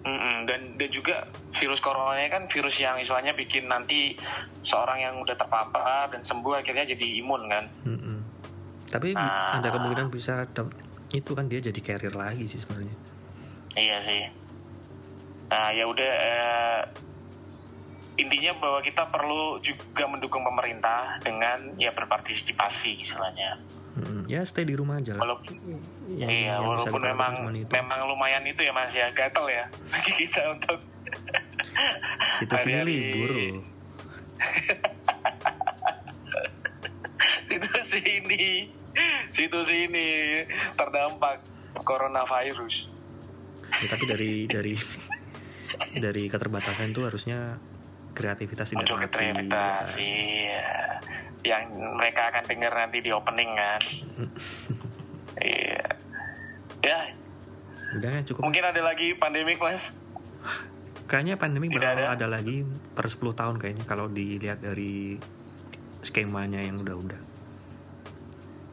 Mm-mm. 0.02 0.46
dan 0.46 0.62
dan 0.76 0.90
juga 0.90 1.30
virus 1.54 1.78
corona 1.78 2.18
kan 2.26 2.48
virus 2.48 2.74
yang 2.76 2.98
istilahnya 2.98 3.32
bikin 3.32 3.66
nanti 3.66 4.18
seorang 4.60 4.98
yang 5.00 5.16
udah 5.18 5.34
terpapar 5.34 6.10
dan 6.10 6.22
sembuh 6.22 6.58
akhirnya 6.58 6.86
jadi 6.88 7.08
imun 7.20 7.42
kan 7.46 7.66
Mm-mm. 7.86 8.18
Tapi 8.88 9.14
bi- 9.14 9.22
Ah. 9.22 9.56
ada 9.56 9.70
kemungkinan 9.70 10.10
bisa 10.10 10.42
itu 11.12 11.32
kan 11.32 11.46
dia 11.46 11.60
jadi 11.60 11.80
carrier 11.80 12.12
lagi 12.12 12.44
sih 12.46 12.58
sebenarnya. 12.58 12.96
iya 13.74 14.02
sih 14.02 14.24
nah 15.48 15.70
ya 15.70 15.84
udah 15.84 16.12
eh, 16.12 16.82
intinya 18.18 18.52
bahwa 18.58 18.80
kita 18.80 19.04
perlu 19.06 19.60
juga 19.60 20.06
mendukung 20.06 20.42
pemerintah 20.42 21.20
dengan 21.20 21.76
ya 21.76 21.90
berpartisipasi 21.90 23.00
istilahnya 23.00 23.60
Ya 24.26 24.42
stay 24.44 24.64
di 24.64 24.74
rumah 24.74 24.98
aja 24.98 25.14
lah. 25.14 25.22
walaupun 25.22 25.54
Yang- 26.12 26.32
iya 26.32 26.50
yang 26.50 26.60
bisa 26.60 26.88
walaupun 26.88 27.02
memang 27.04 27.32
memang 27.68 28.00
lumayan 28.06 28.42
itu 28.44 28.60
ya 28.60 28.72
mas 28.72 28.92
ya 28.92 29.08
gatel 29.12 29.46
ya 29.46 29.64
bagi 29.90 30.12
kita 30.18 30.42
untuk 30.52 30.78
situ 32.38 32.54
sini 32.58 32.74
hari-hari- 32.74 33.12
libur 33.12 33.30
loh. 33.32 33.62
situ 37.48 37.70
sini 37.84 38.44
situ 39.30 39.60
sini 39.62 40.08
terdampak 40.74 41.38
coronavirus 41.82 42.90
Ya, 43.72 43.88
tapi 43.88 44.04
dari 44.04 44.32
dari 44.46 44.74
dari 46.04 46.28
keterbatasan 46.28 46.92
itu 46.92 47.02
harusnya 47.02 47.56
kreativitas 48.12 48.68
tidak 48.68 48.84
mati. 48.84 49.08
kreativitas 49.10 49.88
ya. 49.96 50.04
iya 50.04 50.68
yang 51.43 51.63
mereka 51.93 52.30
akan 52.30 52.43
dengar 52.45 52.71
nanti 52.71 52.99
di 52.99 53.10
opening 53.10 53.51
kan 53.51 53.82
iya 55.41 55.86
ya 56.82 56.99
Udah 57.91 58.10
ya 58.10 58.21
cukup. 58.23 58.41
mungkin 58.41 58.63
ada 58.63 58.80
lagi 58.80 59.13
pandemik 59.13 59.58
mas 59.58 59.93
Kayaknya 61.04 61.36
pandemi 61.36 61.67
bakal 61.67 61.91
ada. 61.91 62.15
ada. 62.15 62.23
lagi 62.25 62.63
per 62.89 63.04
10 63.04 63.19
tahun 63.36 63.56
kayaknya 63.58 63.84
kalau 63.84 64.08
dilihat 64.08 64.58
dari 64.58 65.19
skemanya 65.99 66.63
yang 66.63 66.80
udah-udah. 66.80 67.19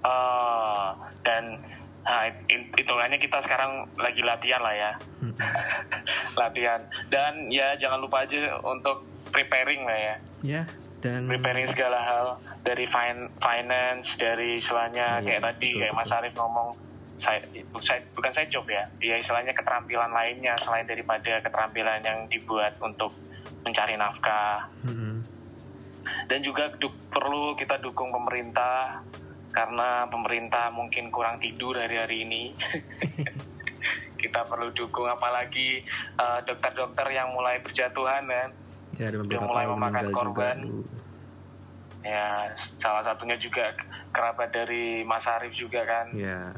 Eh, 0.01 0.89
dan 1.21 1.59
nah, 2.01 2.23
it- 2.47 2.71
hitungannya 2.73 3.19
kita 3.19 3.43
sekarang 3.43 3.91
lagi 3.97 4.23
latihan 4.23 4.63
lah 4.63 4.71
ya 4.73 4.93
Mm-mm. 5.19 5.35
latihan 6.41 6.79
dan 7.09 7.51
ya 7.51 7.75
jangan 7.75 7.99
lupa 7.99 8.23
aja 8.23 8.39
untuk 8.63 9.03
preparing 9.29 9.83
lah 9.83 9.99
ya 9.99 10.15
Ya, 10.41 10.63
dan 10.99 11.31
preparing 11.31 11.69
segala 11.71 11.99
hal 12.03 12.27
dari 12.67 12.85
fin- 12.91 13.31
finance 13.39 14.19
dari 14.19 14.59
istilahnya 14.59 15.23
Iya, 15.23 15.27
kayak 15.27 15.43
tadi 15.47 15.69
betul, 15.71 15.81
kayak 15.85 15.95
Mas. 15.95 16.11
Arief 16.11 16.35
ngomong 16.35 16.69
saya 17.19 17.43
saya 17.83 18.01
bukan 18.15 18.31
saya 18.31 18.47
job 18.47 18.63
ya 18.71 18.87
ya 19.03 19.19
istilahnya 19.19 19.51
keterampilan 19.51 20.15
lainnya 20.15 20.55
selain 20.55 20.87
daripada 20.87 21.43
keterampilan 21.43 21.99
yang 22.07 22.31
dibuat 22.31 22.79
untuk 22.79 23.11
mencari 23.67 23.99
nafkah 23.99 24.71
Mm-mm. 24.87 25.19
dan 26.31 26.39
juga 26.47 26.71
du- 26.79 26.95
perlu 27.11 27.59
kita 27.59 27.83
dukung 27.83 28.15
pemerintah 28.15 29.03
karena 29.51 30.07
pemerintah 30.07 30.71
mungkin 30.71 31.11
kurang 31.11 31.43
tidur 31.43 31.75
hari-hari 31.75 32.23
ini 32.23 32.55
kita 34.23 34.47
perlu 34.47 34.71
dukung 34.71 35.11
apalagi 35.11 35.83
eh, 36.15 36.41
dokter-dokter 36.47 37.07
yang 37.11 37.35
mulai 37.35 37.59
berjatuhan 37.59 38.31
kan 38.31 38.51
ya 38.99 39.15
ada 39.15 39.19
beberapa 39.23 39.47
mulai 39.47 39.67
memakan 39.71 40.05
korban. 40.11 40.57
juga. 40.59 41.07
ya 42.03 42.55
salah 42.79 43.03
satunya 43.03 43.37
juga 43.37 43.75
kerabat 44.15 44.51
dari 44.55 45.03
Mas 45.07 45.27
Arief 45.31 45.55
juga 45.55 45.87
kan. 45.87 46.11
Ya, 46.15 46.55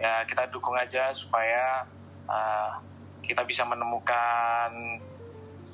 ya 0.00 0.24
kita 0.24 0.48
dukung 0.52 0.76
aja 0.76 1.12
supaya 1.12 1.84
uh, 2.28 2.80
kita 3.24 3.44
bisa 3.44 3.62
menemukan 3.68 5.00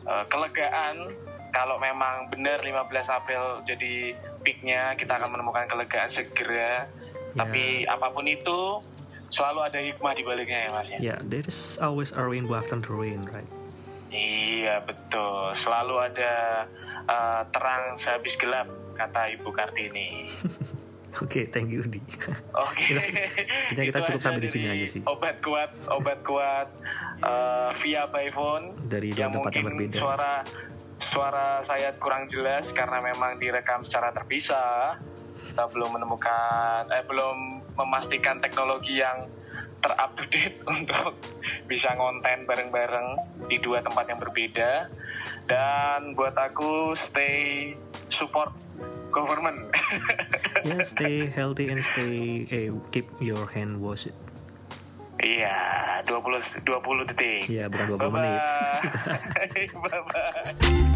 uh, 0.06 0.24
kelegaan. 0.26 1.14
Kalau 1.48 1.80
memang 1.80 2.28
benar 2.28 2.60
15 2.60 2.92
April 3.08 3.64
jadi 3.64 4.12
peaknya 4.44 4.92
kita 5.00 5.16
akan 5.16 5.32
menemukan 5.32 5.64
kelegaan 5.70 6.10
segera. 6.12 6.86
Tapi 7.32 7.88
apa 7.88 8.12
pun 8.12 8.26
itu 8.28 8.82
selalu 9.28 9.60
ada 9.60 9.78
hikmah 9.80 10.12
di 10.16 10.22
baliknya 10.24 10.58
ya 10.66 10.70
mas 10.72 10.88
ya. 10.88 10.98
Ya, 10.98 11.16
there 11.24 11.44
is 11.44 11.76
always 11.80 12.12
a 12.16 12.24
rainbow 12.24 12.56
after 12.56 12.80
the 12.80 12.92
rain, 12.92 13.28
right? 13.28 13.48
Iya 14.10 14.80
betul 14.82 15.52
selalu 15.54 15.94
ada 16.12 16.64
uh, 17.06 17.42
terang 17.50 17.96
sehabis 17.96 18.36
gelap 18.36 18.68
kata 18.94 19.34
Ibu 19.38 19.50
Kartini 19.52 20.08
Oke, 21.18 21.48
thank 21.48 21.72
you 21.72 21.80
Di. 21.88 21.98
Oke. 22.68 23.00
Kita- 23.72 23.84
kita 23.90 23.98
Itu 24.04 24.06
cukup 24.12 24.20
sampai 24.22 24.44
di 24.44 24.50
sini 24.52 24.68
aja 24.70 24.86
sih. 24.86 25.00
Obat 25.08 25.40
kuat, 25.40 25.72
obat 25.88 26.20
kuat 26.22 26.68
uh, 27.24 27.72
via 27.80 28.04
by 28.12 28.28
phone. 28.28 28.76
Dari 28.86 29.16
yang 29.16 29.32
tempat 29.32 29.56
yang 29.56 29.66
berbeda. 29.72 29.96
Suara 29.96 30.44
suara 31.00 31.64
saya 31.64 31.96
kurang 31.96 32.28
jelas 32.28 32.70
karena 32.76 33.00
memang 33.00 33.40
direkam 33.40 33.82
secara 33.82 34.12
terpisah. 34.12 35.00
Kita 35.48 35.64
belum 35.72 35.96
menemukan, 35.96 36.86
eh, 36.92 37.02
belum 37.08 37.64
memastikan 37.74 38.44
teknologi 38.44 39.00
yang 39.00 39.24
terup 39.78 40.10
to 40.18 40.24
date 40.30 40.58
untuk 40.76 41.14
bisa 41.70 41.94
ngonten 41.94 42.44
bareng-bareng 42.44 43.08
di 43.46 43.56
dua 43.62 43.82
tempat 43.82 44.04
yang 44.10 44.20
berbeda. 44.20 44.90
Dan 45.48 46.12
buat 46.12 46.36
aku 46.36 46.92
stay 46.92 47.72
support 48.10 48.52
government. 49.10 49.72
ya, 50.68 50.84
stay 50.84 51.30
healthy 51.32 51.72
and 51.72 51.80
stay 51.80 52.44
eh 52.52 52.68
keep 52.92 53.08
your 53.22 53.48
hand 53.48 53.80
wash. 53.80 54.10
Iya, 55.18 55.58
20 56.06 56.62
20 56.62 57.10
detik. 57.10 57.42
Ya, 57.50 57.66
bukan 57.66 57.98
20 57.98 58.14
menit. 58.14 58.38
Bye-bye. 59.58 59.66
Bye-bye. 59.82 60.94